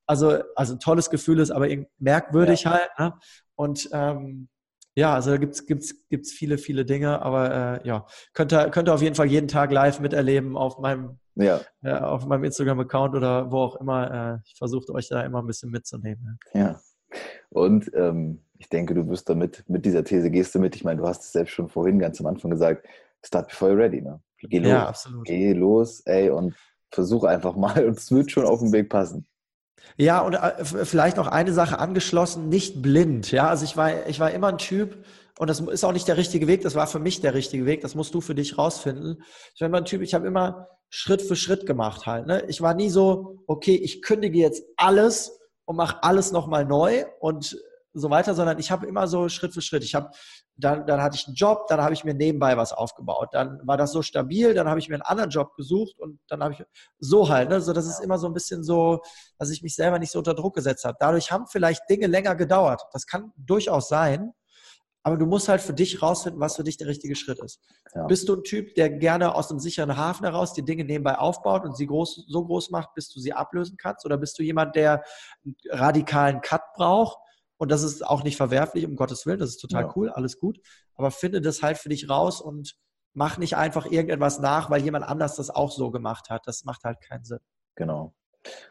Also, 0.07 0.41
also 0.55 0.73
ein 0.73 0.79
tolles 0.79 1.11
Gefühl 1.11 1.39
ist, 1.39 1.51
aber 1.51 1.67
merkwürdig 1.99 2.63
ja. 2.63 2.71
halt. 2.71 2.89
Ne? 2.97 3.13
Und 3.55 3.89
ähm, 3.93 4.49
ja, 4.95 5.13
also 5.13 5.31
da 5.31 5.37
gibt's 5.37 5.67
gibt's, 5.67 5.93
gibt's 6.09 6.31
viele, 6.31 6.57
viele 6.57 6.83
Dinge, 6.83 7.21
aber 7.21 7.81
äh, 7.83 7.87
ja, 7.87 8.07
könnt 8.33 8.51
ihr, 8.51 8.69
könnt 8.71 8.89
ihr 8.89 8.93
auf 8.93 9.03
jeden 9.03 9.15
Fall 9.15 9.27
jeden 9.27 9.47
Tag 9.47 9.71
live 9.71 9.99
miterleben 9.99 10.57
auf 10.57 10.79
meinem 10.79 11.19
ja. 11.35 11.61
äh, 11.83 11.93
auf 11.93 12.25
meinem 12.25 12.43
Instagram-Account 12.43 13.15
oder 13.15 13.51
wo 13.51 13.59
auch 13.59 13.75
immer. 13.75 14.33
Äh, 14.35 14.39
ich 14.45 14.55
versuche 14.57 14.91
euch 14.93 15.07
da 15.07 15.21
immer 15.21 15.41
ein 15.41 15.47
bisschen 15.47 15.69
mitzunehmen. 15.69 16.39
Ja. 16.53 16.79
Und 17.49 17.91
ähm, 17.93 18.43
ich 18.59 18.69
denke, 18.69 18.93
du 18.93 19.07
wirst 19.07 19.29
damit, 19.29 19.63
mit 19.67 19.85
dieser 19.85 20.03
These 20.03 20.29
gehst 20.29 20.53
du 20.53 20.59
mit. 20.59 20.75
Ich 20.75 20.83
meine, 20.83 21.01
du 21.01 21.07
hast 21.07 21.23
es 21.23 21.31
selbst 21.31 21.51
schon 21.51 21.69
vorhin 21.69 21.97
ganz 21.97 22.19
am 22.19 22.27
Anfang 22.27 22.51
gesagt, 22.51 22.85
start 23.25 23.47
before 23.47 23.71
you're 23.71 23.77
ready, 23.77 24.01
ne? 24.01 24.19
Geh 24.37 24.59
los. 24.59 24.69
Ja, 24.69 24.87
absolut. 24.87 25.25
Geh 25.25 25.53
los, 25.53 26.01
ey, 26.01 26.29
und 26.29 26.55
versuch 26.91 27.23
einfach 27.23 27.55
mal 27.55 27.85
und 27.87 27.97
es 27.97 28.11
wird 28.11 28.31
schon 28.31 28.45
auf 28.45 28.59
dem 28.59 28.71
Weg 28.71 28.89
passen. 28.89 29.25
Ja, 29.97 30.19
und 30.19 30.33
äh, 30.33 30.65
vielleicht 30.65 31.17
noch 31.17 31.27
eine 31.27 31.53
Sache 31.53 31.79
angeschlossen, 31.79 32.49
nicht 32.49 32.81
blind. 32.81 33.31
Ja, 33.31 33.47
also 33.47 33.63
ich 33.63 33.77
war, 33.77 34.07
ich 34.07 34.19
war 34.19 34.31
immer 34.31 34.49
ein 34.49 34.57
Typ, 34.57 34.97
und 35.39 35.49
das 35.49 35.61
ist 35.61 35.85
auch 35.85 35.93
nicht 35.93 36.07
der 36.09 36.17
richtige 36.17 36.47
Weg, 36.47 36.63
das 36.63 36.75
war 36.75 36.85
für 36.85 36.99
mich 36.99 37.21
der 37.21 37.33
richtige 37.33 37.65
Weg, 37.65 37.79
das 37.79 37.95
musst 37.95 38.13
du 38.13 38.19
für 38.19 38.35
dich 38.35 38.57
rausfinden. 38.57 39.23
Ich 39.55 39.61
war 39.61 39.69
immer 39.69 39.77
ein 39.77 39.85
Typ, 39.85 40.01
ich 40.01 40.13
habe 40.13 40.27
immer 40.27 40.67
Schritt 40.89 41.21
für 41.21 41.37
Schritt 41.37 41.65
gemacht 41.65 42.05
halt. 42.05 42.27
Ne? 42.27 42.43
Ich 42.49 42.61
war 42.61 42.73
nie 42.73 42.89
so, 42.89 43.37
okay, 43.47 43.75
ich 43.75 44.01
kündige 44.01 44.37
jetzt 44.37 44.63
alles 44.75 45.39
und 45.63 45.77
mache 45.77 46.03
alles 46.03 46.33
nochmal 46.33 46.65
neu 46.65 47.05
und 47.21 47.57
so 47.93 48.09
weiter, 48.09 48.35
sondern 48.35 48.59
ich 48.59 48.71
habe 48.71 48.85
immer 48.87 49.07
so 49.07 49.29
Schritt 49.29 49.53
für 49.53 49.61
Schritt. 49.61 49.83
Ich 49.83 49.95
habe 49.95 50.09
dann, 50.55 50.85
dann 50.85 51.01
hatte 51.01 51.15
ich 51.15 51.27
einen 51.27 51.35
Job, 51.35 51.67
dann 51.67 51.81
habe 51.81 51.93
ich 51.93 52.03
mir 52.03 52.13
nebenbei 52.13 52.57
was 52.57 52.73
aufgebaut. 52.73 53.29
Dann 53.31 53.59
war 53.65 53.77
das 53.77 53.91
so 53.91 54.01
stabil, 54.01 54.53
dann 54.53 54.67
habe 54.67 54.79
ich 54.79 54.89
mir 54.89 54.95
einen 54.95 55.03
anderen 55.03 55.29
Job 55.29 55.55
gesucht 55.55 55.97
und 55.99 56.19
dann 56.27 56.43
habe 56.43 56.53
ich 56.53 56.63
so 56.99 57.29
halt, 57.29 57.49
ne, 57.49 57.61
so 57.61 57.73
das 57.73 57.87
ist 57.87 57.99
immer 57.99 58.17
so 58.17 58.27
ein 58.27 58.33
bisschen 58.33 58.63
so, 58.63 59.01
dass 59.37 59.49
ich 59.49 59.63
mich 59.63 59.75
selber 59.75 59.99
nicht 59.99 60.11
so 60.11 60.19
unter 60.19 60.35
Druck 60.35 60.55
gesetzt 60.55 60.83
habe. 60.85 60.97
Dadurch 60.99 61.31
haben 61.31 61.47
vielleicht 61.47 61.89
Dinge 61.89 62.07
länger 62.07 62.35
gedauert. 62.35 62.81
Das 62.93 63.05
kann 63.05 63.31
durchaus 63.37 63.89
sein. 63.89 64.33
Aber 65.01 65.15
du 65.15 65.25
musst 65.25 65.47
halt 65.47 65.61
für 65.61 65.73
dich 65.73 66.01
rausfinden, 66.01 66.41
was 66.41 66.57
für 66.57 66.63
dich 66.63 66.75
der 66.75 66.87
richtige 66.87 67.15
Schritt 67.15 67.39
ist. 67.39 67.61
Ja. 67.95 68.05
Bist 68.05 68.27
du 68.27 68.35
ein 68.35 68.43
Typ, 68.43 68.75
der 68.75 68.89
gerne 68.89 69.33
aus 69.33 69.49
einem 69.49 69.59
sicheren 69.59 69.95
Hafen 69.95 70.25
heraus 70.25 70.53
die 70.53 70.63
Dinge 70.63 70.83
nebenbei 70.83 71.17
aufbaut 71.17 71.63
und 71.63 71.75
sie 71.77 71.87
groß, 71.87 72.25
so 72.27 72.45
groß 72.45 72.69
macht, 72.69 72.93
bis 72.95 73.09
du 73.09 73.19
sie 73.21 73.31
ablösen 73.31 73.77
kannst? 73.77 74.05
Oder 74.05 74.17
bist 74.17 74.37
du 74.37 74.43
jemand, 74.43 74.75
der 74.75 75.03
einen 75.45 75.55
radikalen 75.69 76.41
Cut 76.41 76.61
braucht? 76.75 77.17
Und 77.59 77.71
das 77.71 77.83
ist 77.83 78.07
auch 78.07 78.23
nicht 78.23 78.37
verwerflich, 78.37 78.85
um 78.85 78.95
Gottes 78.95 79.25
Willen, 79.25 79.39
das 79.39 79.49
ist 79.49 79.57
total 79.57 79.83
ja. 79.83 79.93
cool, 79.95 80.09
alles 80.09 80.39
gut. 80.39 80.59
Aber 80.95 81.11
finde 81.11 81.41
das 81.41 81.61
halt 81.61 81.77
für 81.77 81.89
dich 81.89 82.09
raus 82.09 82.39
und 82.39 82.75
mach 83.13 83.37
nicht 83.37 83.57
einfach 83.57 83.85
irgendetwas 83.85 84.39
nach, 84.39 84.69
weil 84.69 84.81
jemand 84.81 85.05
anders 85.05 85.35
das 85.35 85.49
auch 85.49 85.69
so 85.69 85.91
gemacht 85.91 86.29
hat. 86.29 86.47
Das 86.47 86.63
macht 86.63 86.85
halt 86.85 87.01
keinen 87.01 87.25
Sinn. 87.25 87.39
Genau. 87.75 88.13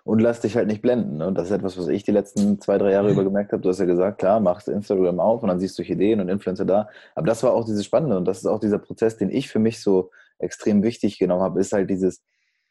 Und 0.05 0.20
lass 0.20 0.40
dich 0.40 0.57
halt 0.57 0.68
nicht 0.68 0.81
blenden. 0.81 1.18
Ne? 1.18 1.31
Das 1.35 1.48
ist 1.48 1.51
etwas, 1.51 1.77
was 1.77 1.88
ich 1.88 2.03
die 2.03 2.12
letzten 2.12 2.59
zwei, 2.62 2.79
drei 2.79 2.92
Jahre 2.92 3.11
über 3.11 3.24
gemerkt 3.24 3.53
habe. 3.53 3.61
Du 3.61 3.68
hast 3.68 3.79
ja 3.79 3.85
gesagt, 3.85 4.18
klar, 4.18 4.40
machst 4.40 4.68
Instagram 4.68 5.20
auf 5.20 5.42
und 5.42 5.51
dann 5.51 5.61
siehst 5.61 5.79
du 5.79 5.83
Ideen 5.83 6.20
und 6.20 6.31
Influencer 6.31 6.64
da. 6.64 6.88
Aber 7.14 7.27
das 7.27 7.42
war 7.42 7.53
auch 7.53 7.66
dieses 7.66 7.85
Spannende 7.85 8.16
und 8.16 8.24
das 8.24 8.38
ist 8.38 8.46
auch 8.46 8.59
dieser 8.59 8.79
Prozess, 8.79 9.18
den 9.18 9.31
ich 9.31 9.51
für 9.51 9.59
mich 9.59 9.83
so 9.83 10.11
extrem 10.38 10.83
wichtig 10.83 11.18
genommen 11.18 11.42
habe, 11.42 11.61
ist 11.61 11.72
halt 11.72 11.90
dieses, 11.90 12.22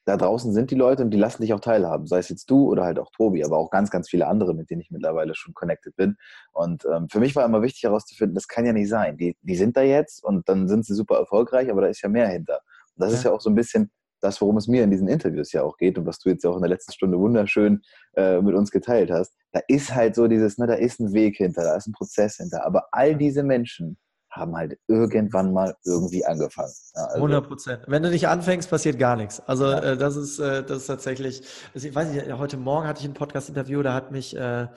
da 0.07 0.15
draußen 0.15 0.53
sind 0.53 0.71
die 0.71 0.75
Leute 0.75 1.03
und 1.03 1.11
die 1.11 1.17
lassen 1.17 1.41
dich 1.41 1.53
auch 1.53 1.59
teilhaben. 1.59 2.07
Sei 2.07 2.19
es 2.19 2.29
jetzt 2.29 2.49
du 2.49 2.69
oder 2.71 2.85
halt 2.85 2.97
auch 2.97 3.11
Tobi, 3.11 3.43
aber 3.43 3.57
auch 3.57 3.69
ganz, 3.69 3.91
ganz 3.91 4.09
viele 4.09 4.25
andere, 4.27 4.53
mit 4.53 4.69
denen 4.69 4.79
ich 4.79 4.89
mittlerweile 4.89 5.35
schon 5.35 5.53
connected 5.53 5.97
bin. 5.97 6.15
Und 6.53 6.85
ähm, 6.85 7.09
für 7.09 7.19
mich 7.19 7.35
war 7.35 7.43
immer 7.43 7.61
wichtig 7.61 7.83
herauszufinden, 7.83 8.33
das 8.33 8.47
kann 8.47 8.65
ja 8.65 8.71
nicht 8.71 8.87
sein. 8.87 9.17
Die, 9.17 9.35
die 9.41 9.55
sind 9.57 9.75
da 9.75 9.81
jetzt 9.81 10.23
und 10.23 10.47
dann 10.47 10.69
sind 10.69 10.85
sie 10.85 10.93
super 10.93 11.17
erfolgreich, 11.17 11.69
aber 11.69 11.81
da 11.81 11.87
ist 11.87 12.01
ja 12.01 12.07
mehr 12.07 12.29
hinter. 12.29 12.61
Und 12.95 13.01
das 13.03 13.11
ja. 13.11 13.17
ist 13.17 13.23
ja 13.25 13.31
auch 13.33 13.41
so 13.41 13.49
ein 13.49 13.55
bisschen 13.55 13.91
das, 14.21 14.39
worum 14.39 14.55
es 14.55 14.69
mir 14.69 14.81
in 14.81 14.91
diesen 14.91 15.09
Interviews 15.09 15.51
ja 15.51 15.63
auch 15.63 15.75
geht 15.75 15.97
und 15.97 16.05
was 16.05 16.19
du 16.19 16.29
jetzt 16.29 16.45
auch 16.45 16.55
in 16.55 16.61
der 16.61 16.69
letzten 16.69 16.93
Stunde 16.93 17.19
wunderschön 17.19 17.81
äh, 18.15 18.41
mit 18.41 18.55
uns 18.55 18.71
geteilt 18.71 19.11
hast, 19.11 19.35
da 19.51 19.59
ist 19.67 19.93
halt 19.93 20.15
so 20.15 20.27
dieses, 20.27 20.57
ne, 20.57 20.67
da 20.67 20.75
ist 20.75 21.01
ein 21.01 21.11
Weg 21.11 21.35
hinter, 21.35 21.63
da 21.63 21.75
ist 21.75 21.87
ein 21.87 21.91
Prozess 21.91 22.37
hinter. 22.37 22.65
Aber 22.65 22.87
all 22.91 23.15
diese 23.15 23.43
Menschen 23.43 23.97
haben 24.37 24.55
halt 24.55 24.77
irgendwann 24.87 25.53
mal 25.53 25.75
irgendwie 25.85 26.25
angefangen. 26.25 26.71
Ja, 26.95 27.03
also 27.03 27.15
100 27.15 27.47
Prozent. 27.47 27.81
Wenn 27.87 28.03
du 28.03 28.09
nicht 28.09 28.27
anfängst, 28.27 28.69
passiert 28.69 28.99
gar 28.99 29.15
nichts. 29.15 29.41
Also 29.41 29.65
ja. 29.65 29.79
äh, 29.79 29.97
das 29.97 30.15
ist 30.15 30.39
äh, 30.39 30.63
das 30.63 30.79
ist 30.79 30.87
tatsächlich. 30.87 31.41
Also 31.73 31.87
ich 31.87 31.95
weiß 31.95 32.09
nicht. 32.09 32.31
Heute 32.33 32.57
Morgen 32.57 32.87
hatte 32.87 33.01
ich 33.01 33.07
ein 33.07 33.13
Podcast-Interview, 33.13 33.81
da 33.81 33.93
hat 33.93 34.11
mich 34.11 34.35
äh, 34.35 34.67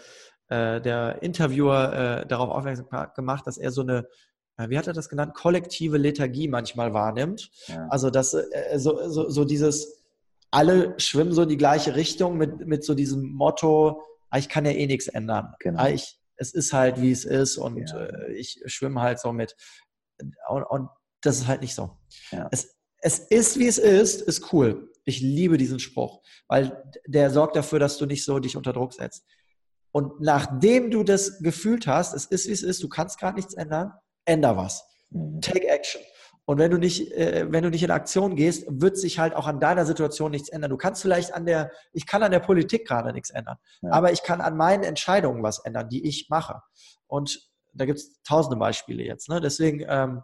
äh 0.49 0.81
der 0.81 1.23
Interviewer 1.23 1.93
äh, 2.23 2.27
darauf 2.27 2.51
aufmerksam 2.51 2.87
gemacht, 3.15 3.47
dass 3.47 3.59
er 3.59 3.71
so 3.71 3.83
eine 3.83 4.07
äh, 4.57 4.69
wie 4.69 4.79
hat 4.79 4.87
er 4.87 4.93
das 4.93 5.09
genannt, 5.09 5.35
kollektive 5.35 5.97
Lethargie 5.97 6.49
manchmal 6.49 6.93
wahrnimmt. 6.93 7.51
Ja. 7.67 7.87
Also 7.89 8.11
dass 8.11 8.37
so, 8.77 9.09
so, 9.09 9.29
so 9.31 9.45
dieses, 9.45 10.01
alle 10.51 10.95
schwimmen 10.99 11.33
so 11.33 11.43
in 11.43 11.49
die 11.49 11.57
gleiche 11.57 11.97
Richtung 11.97 12.37
mit, 12.37 12.67
mit 12.67 12.85
so 12.85 12.95
diesem 12.95 13.23
Motto, 13.33 14.03
ah, 14.31 14.39
ich 14.39 14.49
kann 14.49 14.65
ja 14.65 14.73
eh 14.73 14.87
nichts 14.87 15.09
ändern. 15.09 15.55
Genau. 15.61 15.81
Ah, 15.81 15.89
ich, 15.89 16.20
es 16.41 16.55
ist 16.55 16.73
halt, 16.73 17.01
wie 17.01 17.13
es 17.13 17.25
ist 17.25 17.59
und 17.59 17.91
ja. 17.91 18.07
äh, 18.07 18.33
ich 18.33 18.61
schwimme 18.65 19.03
halt 19.03 19.21
so 19.21 19.33
mit. 19.33 19.55
Und, 20.49 20.65
und 20.65 20.89
das 21.21 21.39
ist 21.39 21.47
halt 21.47 21.61
nicht 21.61 21.75
so. 21.75 21.99
Ja. 22.33 22.49
Es, 22.51 22.77
es 23.03 23.19
ist, 23.19 23.59
wie 23.59 23.67
es 23.67 23.79
ist, 23.79 24.23
ist 24.23 24.53
cool. 24.53 24.91
Ich 25.05 25.21
liebe 25.21 25.59
diesen 25.59 25.79
Spruch, 25.79 26.23
weil 26.49 26.83
der 27.07 27.31
sorgt 27.31 27.57
dafür, 27.57 27.79
dass 27.79 27.99
du 27.99 28.07
nicht 28.07 28.25
so 28.25 28.39
dich 28.39 28.57
unter 28.57 28.73
Druck 28.73 28.95
setzt. 28.95 29.25
Und 29.93 30.21
nachdem 30.21 30.91
du 30.91 31.05
das 31.05 31.41
gefühlt 31.41 31.87
hast, 31.87 32.15
es 32.15 32.25
ist, 32.25 32.49
wie 32.49 32.53
es 32.53 32.63
ist, 32.63 32.83
du 32.83 32.89
kannst 32.89 33.19
gar 33.19 33.35
nichts 33.35 33.55
ändern, 33.55 33.93
änder 34.25 34.57
was. 34.57 34.85
Mhm. 35.11 35.41
Take 35.41 35.69
action. 35.69 36.01
Und 36.51 36.59
wenn 36.59 36.73
du 36.73 36.79
nicht, 36.79 37.13
äh, 37.13 37.47
wenn 37.49 37.63
du 37.63 37.71
nicht 37.71 37.85
in 37.85 37.93
Aktion 37.93 38.35
gehst, 38.35 38.67
wird 38.69 38.99
sich 38.99 39.21
halt 39.21 39.37
auch 39.37 39.47
an 39.47 39.61
deiner 39.61 39.87
Situation 39.87 40.33
nichts 40.33 40.49
ändern. 40.49 40.73
Du 40.73 40.77
kannst 40.77 41.01
vielleicht 41.01 41.33
an 41.33 41.47
der, 41.47 41.71
ich 41.93 42.09
kann 42.09 42.25
an 42.25 42.33
der 42.33 42.41
Politik 42.41 42.89
gerade 42.89 43.13
nichts 43.13 43.31
ändern, 43.31 43.57
ja. 43.83 43.93
aber 43.93 44.11
ich 44.11 44.25
kann 44.25 44.41
an 44.41 44.57
meinen 44.57 44.83
Entscheidungen 44.83 45.45
was 45.45 45.61
ändern, 45.61 45.89
die 45.89 46.05
ich 46.09 46.29
mache. 46.29 46.61
Und 47.07 47.49
da 47.73 47.85
gibt 47.85 48.01
es 48.01 48.21
tausende 48.25 48.57
Beispiele 48.57 49.05
jetzt. 49.05 49.29
Ne? 49.29 49.41
Deswegen 49.41 49.87
ähm, 49.89 50.23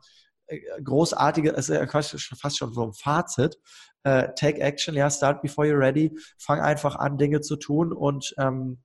äh, 0.48 0.58
großartige, 0.82 1.50
ist 1.50 1.68
ja 1.68 1.86
fast 1.86 2.58
schon 2.58 2.74
so 2.74 2.82
ein 2.82 2.92
Fazit. 2.92 3.60
Äh, 4.02 4.34
take 4.34 4.58
action, 4.60 4.96
ja, 4.96 5.08
start 5.08 5.42
before 5.42 5.68
you're 5.68 5.78
ready. 5.78 6.18
Fang 6.38 6.60
einfach 6.60 6.96
an, 6.96 7.18
Dinge 7.18 7.40
zu 7.40 7.54
tun 7.54 7.92
und 7.92 8.34
ähm, 8.38 8.82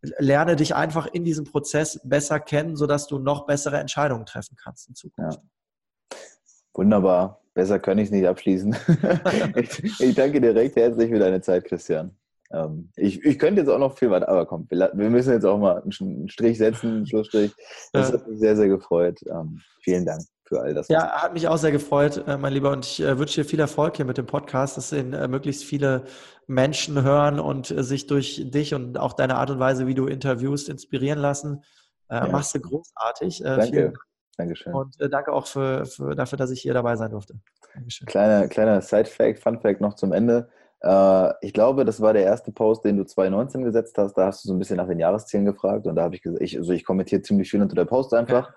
lerne 0.00 0.56
dich 0.56 0.74
einfach 0.74 1.06
in 1.06 1.24
diesem 1.24 1.44
Prozess 1.44 2.00
besser 2.02 2.40
kennen, 2.40 2.74
sodass 2.74 3.06
du 3.06 3.20
noch 3.20 3.46
bessere 3.46 3.78
Entscheidungen 3.78 4.26
treffen 4.26 4.56
kannst 4.60 4.88
in 4.88 4.96
Zukunft. 4.96 5.38
Ja. 5.38 5.48
Wunderbar. 6.74 7.40
Besser 7.54 7.78
kann 7.78 7.98
ich 7.98 8.06
es 8.06 8.10
nicht 8.10 8.26
abschließen. 8.26 8.74
ich, 9.56 10.00
ich, 10.00 10.14
danke 10.14 10.40
dir 10.40 10.54
recht 10.54 10.74
herzlich 10.76 11.10
für 11.10 11.18
deine 11.18 11.42
Zeit, 11.42 11.64
Christian. 11.64 12.16
Ähm, 12.50 12.90
ich, 12.96 13.22
ich 13.24 13.38
könnte 13.38 13.60
jetzt 13.60 13.70
auch 13.70 13.78
noch 13.78 13.96
viel 13.96 14.10
weiter, 14.10 14.28
aber 14.28 14.46
komm, 14.46 14.66
wir, 14.70 14.90
wir 14.94 15.10
müssen 15.10 15.32
jetzt 15.32 15.44
auch 15.44 15.58
mal 15.58 15.82
einen 15.82 16.28
Strich 16.28 16.58
setzen, 16.58 16.96
einen 16.96 17.06
Schlussstrich. 17.06 17.52
Das 17.92 18.08
ja. 18.08 18.14
hat 18.14 18.28
mich 18.28 18.38
sehr, 18.38 18.56
sehr 18.56 18.68
gefreut. 18.68 19.20
Ähm, 19.28 19.60
vielen 19.82 20.06
Dank 20.06 20.22
für 20.44 20.60
all 20.60 20.72
das. 20.72 20.88
Ja, 20.88 21.10
hat 21.10 21.34
mich 21.34 21.46
auch 21.48 21.58
sehr 21.58 21.72
gefreut, 21.72 22.24
äh, 22.26 22.38
mein 22.38 22.54
Lieber. 22.54 22.70
Und 22.70 22.86
ich 22.86 23.02
äh, 23.02 23.18
wünsche 23.18 23.42
dir 23.42 23.48
viel 23.48 23.60
Erfolg 23.60 23.96
hier 23.96 24.06
mit 24.06 24.16
dem 24.16 24.26
Podcast, 24.26 24.78
dass 24.78 24.92
ihn 24.92 25.12
äh, 25.12 25.28
möglichst 25.28 25.64
viele 25.64 26.04
Menschen 26.46 27.02
hören 27.02 27.38
und 27.38 27.66
sich 27.66 28.06
durch 28.06 28.42
dich 28.50 28.74
und 28.74 28.98
auch 28.98 29.12
deine 29.12 29.36
Art 29.36 29.50
und 29.50 29.58
Weise, 29.58 29.86
wie 29.86 29.94
du 29.94 30.06
interviewst, 30.06 30.68
inspirieren 30.68 31.18
lassen. 31.18 31.62
Ja. 32.10 32.28
Machst 32.28 32.54
du 32.54 32.60
großartig. 32.60 33.42
Danke. 33.42 33.94
Dankeschön. 34.36 34.72
Und 34.72 35.00
äh, 35.00 35.08
danke 35.08 35.32
auch 35.32 35.46
für, 35.46 35.84
für, 35.84 36.14
dafür, 36.14 36.38
dass 36.38 36.50
ich 36.50 36.60
hier 36.60 36.74
dabei 36.74 36.96
sein 36.96 37.10
durfte. 37.10 37.34
Dankeschön. 37.74 38.06
Kleiner, 38.06 38.48
kleiner 38.48 38.80
Side-Fact, 38.80 39.38
Fun-Fact 39.38 39.80
noch 39.80 39.94
zum 39.94 40.12
Ende. 40.12 40.48
Äh, 40.80 41.32
ich 41.40 41.52
glaube, 41.52 41.84
das 41.84 42.00
war 42.00 42.12
der 42.12 42.24
erste 42.24 42.52
Post, 42.52 42.84
den 42.84 42.96
du 42.96 43.04
2019 43.04 43.62
gesetzt 43.62 43.96
hast. 43.98 44.14
Da 44.14 44.26
hast 44.26 44.44
du 44.44 44.48
so 44.48 44.54
ein 44.54 44.58
bisschen 44.58 44.76
nach 44.76 44.88
den 44.88 44.98
Jahreszielen 44.98 45.44
gefragt 45.44 45.86
und 45.86 45.96
da 45.96 46.02
habe 46.02 46.14
ich 46.14 46.22
gesagt, 46.22 46.42
ich, 46.42 46.58
also 46.58 46.72
ich 46.72 46.84
kommentiere 46.84 47.22
ziemlich 47.22 47.50
viel 47.50 47.62
unter 47.62 47.76
der 47.76 47.84
Post 47.84 48.14
einfach. 48.14 48.52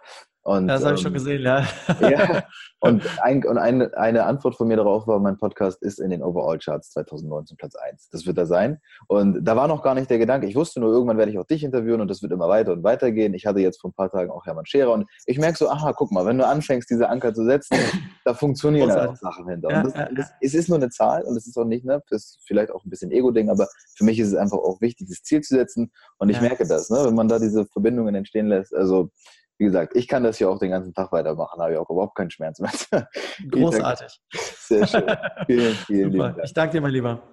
Ja. 0.45 0.51
Und, 0.53 0.67
das 0.67 0.86
habe 0.86 0.95
ich 0.95 1.01
schon 1.01 1.12
ähm, 1.12 1.15
gesehen, 1.15 1.41
ja. 1.41 1.65
ja 2.01 2.43
und, 2.79 3.03
ein, 3.21 3.43
und 3.45 3.58
eine, 3.58 3.95
eine 3.97 4.25
Antwort 4.25 4.55
von 4.55 4.67
mir 4.67 4.77
darauf 4.77 5.08
war, 5.08 5.19
mein 5.19 5.38
Podcast 5.38 5.81
ist 5.81 5.99
in 5.99 6.12
den 6.12 6.21
Overall-Charts 6.21 6.91
2019 6.91 7.58
Platz 7.58 7.75
1. 7.75 8.10
Das 8.12 8.25
wird 8.25 8.38
er 8.38 8.45
sein. 8.45 8.79
Und 9.08 9.43
da 9.43 9.55
war 9.55 9.67
noch 9.67 9.81
gar 9.81 9.95
nicht 9.95 10.10
der 10.10 10.19
Gedanke. 10.19 10.47
Ich 10.47 10.55
wusste 10.55 10.79
nur, 10.79 10.91
irgendwann 10.91 11.17
werde 11.17 11.31
ich 11.31 11.39
auch 11.39 11.45
dich 11.45 11.63
interviewen 11.63 12.01
und 12.01 12.10
das 12.10 12.21
wird 12.21 12.31
immer 12.31 12.47
weiter 12.47 12.73
und 12.73 12.84
weiter 12.84 13.12
gehen. 13.12 13.34
Ich 13.34 13.45
hatte 13.45 13.60
jetzt 13.60 13.81
vor 13.81 13.89
ein 13.89 13.93
paar 13.93 14.12
Tagen 14.12 14.29
auch 14.29 14.45
Hermann 14.45 14.65
Scherer 14.65 14.93
und 14.93 15.10
ich 15.25 15.39
merke 15.39 15.58
so, 15.58 15.69
aha, 15.69 15.93
guck 15.93 16.12
mal, 16.12 16.25
wenn 16.25 16.38
du 16.38 16.45
anfängst, 16.45 16.89
diese 16.89 17.10
Anker 17.10 17.34
zu 17.34 17.43
setzen, 17.43 17.77
da 18.23 18.34
funktionieren 18.34 18.89
ja 18.89 19.10
auch 19.10 19.15
Sachen 19.15 19.49
hinter. 19.49 19.71
Ja, 19.71 19.84
das, 19.84 19.93
das, 19.93 20.31
es 20.41 20.53
ist 20.53 20.69
nur 20.69 20.77
eine 20.77 20.89
Zahl 20.89 21.23
und 21.23 21.36
es 21.36 21.47
ist 21.47 21.58
auch 21.58 21.65
nicht, 21.65 21.86
ne, 21.86 22.03
das 22.10 22.23
ist 22.23 22.43
vielleicht 22.45 22.71
auch 22.71 22.86
ein 22.86 22.89
bisschen 22.89 23.12
Ego-Ding, 23.12 23.49
aber 23.49 23.67
für 23.95 24.03
mich 24.03 24.19
ist 24.19 24.27
es 24.27 24.36
einfach 24.36 24.58
auch 24.58 24.79
wichtig, 24.81 25.08
das 25.10 25.23
Ziel 25.23 25.41
zu 25.41 25.55
setzen 25.55 25.91
und 26.17 26.29
ich 26.29 26.39
merke 26.39 26.67
das, 26.67 26.89
ne, 26.89 26.99
wenn 27.03 27.15
man 27.15 27.27
da 27.27 27.39
diese 27.39 27.65
Verbindungen 27.65 28.13
entstehen 28.13 28.47
lässt. 28.47 28.75
Also 28.75 29.10
wie 29.57 29.65
gesagt, 29.65 29.95
ich 29.95 30.07
kann 30.07 30.23
das 30.23 30.39
ja 30.39 30.49
auch 30.49 30.59
den 30.59 30.71
ganzen 30.71 30.93
Tag 30.93 31.11
weitermachen, 31.11 31.61
habe 31.61 31.73
ich 31.73 31.77
auch 31.77 31.89
überhaupt 31.89 32.15
keinen 32.15 32.31
Schmerz 32.31 32.59
mehr. 32.59 32.71
Großartig. 33.51 34.19
Sehr 34.33 34.85
schön. 34.87 35.03
Vielen, 35.45 35.75
vielen 35.87 36.11
lieben 36.11 36.19
Dank. 36.19 36.37
Ich 36.43 36.53
danke 36.53 36.73
dir, 36.73 36.81
mein 36.81 36.91
Lieber. 36.91 37.23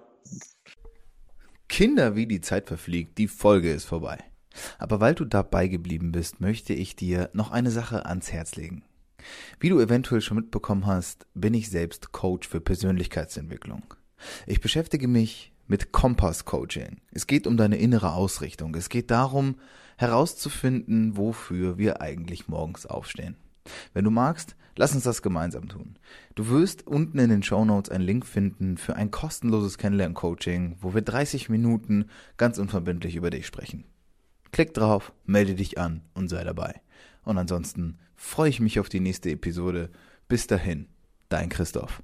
Kinder, 1.67 2.15
wie 2.15 2.27
die 2.27 2.41
Zeit 2.41 2.67
verfliegt, 2.67 3.17
die 3.17 3.27
Folge 3.27 3.71
ist 3.71 3.85
vorbei. 3.85 4.19
Aber 4.77 4.99
weil 4.99 5.15
du 5.15 5.25
dabei 5.25 5.67
geblieben 5.67 6.11
bist, 6.11 6.39
möchte 6.39 6.73
ich 6.73 6.95
dir 6.95 7.29
noch 7.33 7.51
eine 7.51 7.71
Sache 7.71 8.05
ans 8.05 8.31
Herz 8.31 8.55
legen. 8.55 8.83
Wie 9.59 9.69
du 9.69 9.79
eventuell 9.79 10.21
schon 10.21 10.37
mitbekommen 10.37 10.85
hast, 10.85 11.25
bin 11.33 11.53
ich 11.53 11.69
selbst 11.69 12.11
Coach 12.11 12.47
für 12.47 12.61
Persönlichkeitsentwicklung. 12.61 13.95
Ich 14.45 14.61
beschäftige 14.61 15.07
mich 15.07 15.53
mit 15.67 15.91
Kompass 15.91 16.45
Coaching. 16.45 17.01
Es 17.11 17.25
geht 17.25 17.47
um 17.47 17.57
deine 17.57 17.77
innere 17.77 18.13
Ausrichtung. 18.13 18.75
Es 18.75 18.89
geht 18.89 19.11
darum, 19.11 19.55
herauszufinden, 19.97 21.17
wofür 21.17 21.77
wir 21.77 22.01
eigentlich 22.01 22.47
morgens 22.47 22.85
aufstehen. 22.85 23.35
Wenn 23.93 24.03
du 24.03 24.11
magst, 24.11 24.55
lass 24.75 24.93
uns 24.93 25.03
das 25.03 25.21
gemeinsam 25.21 25.69
tun. 25.69 25.97
Du 26.35 26.49
wirst 26.49 26.87
unten 26.87 27.19
in 27.19 27.29
den 27.29 27.43
Show 27.43 27.63
Notes 27.65 27.91
einen 27.91 28.03
Link 28.03 28.25
finden 28.25 28.77
für 28.77 28.95
ein 28.95 29.11
kostenloses 29.11 29.77
Kennenlern-Coaching, 29.77 30.77
wo 30.81 30.93
wir 30.93 31.01
30 31.01 31.49
Minuten 31.49 32.05
ganz 32.37 32.57
unverbindlich 32.57 33.15
über 33.15 33.29
dich 33.29 33.45
sprechen. 33.47 33.85
Klick 34.51 34.73
drauf, 34.73 35.13
melde 35.25 35.55
dich 35.55 35.77
an 35.77 36.01
und 36.13 36.27
sei 36.27 36.43
dabei. 36.43 36.81
Und 37.23 37.37
ansonsten 37.37 37.99
freue 38.15 38.49
ich 38.49 38.59
mich 38.59 38.79
auf 38.79 38.89
die 38.89 38.99
nächste 38.99 39.31
Episode. 39.31 39.89
Bis 40.27 40.47
dahin, 40.47 40.87
dein 41.29 41.49
Christoph. 41.49 42.03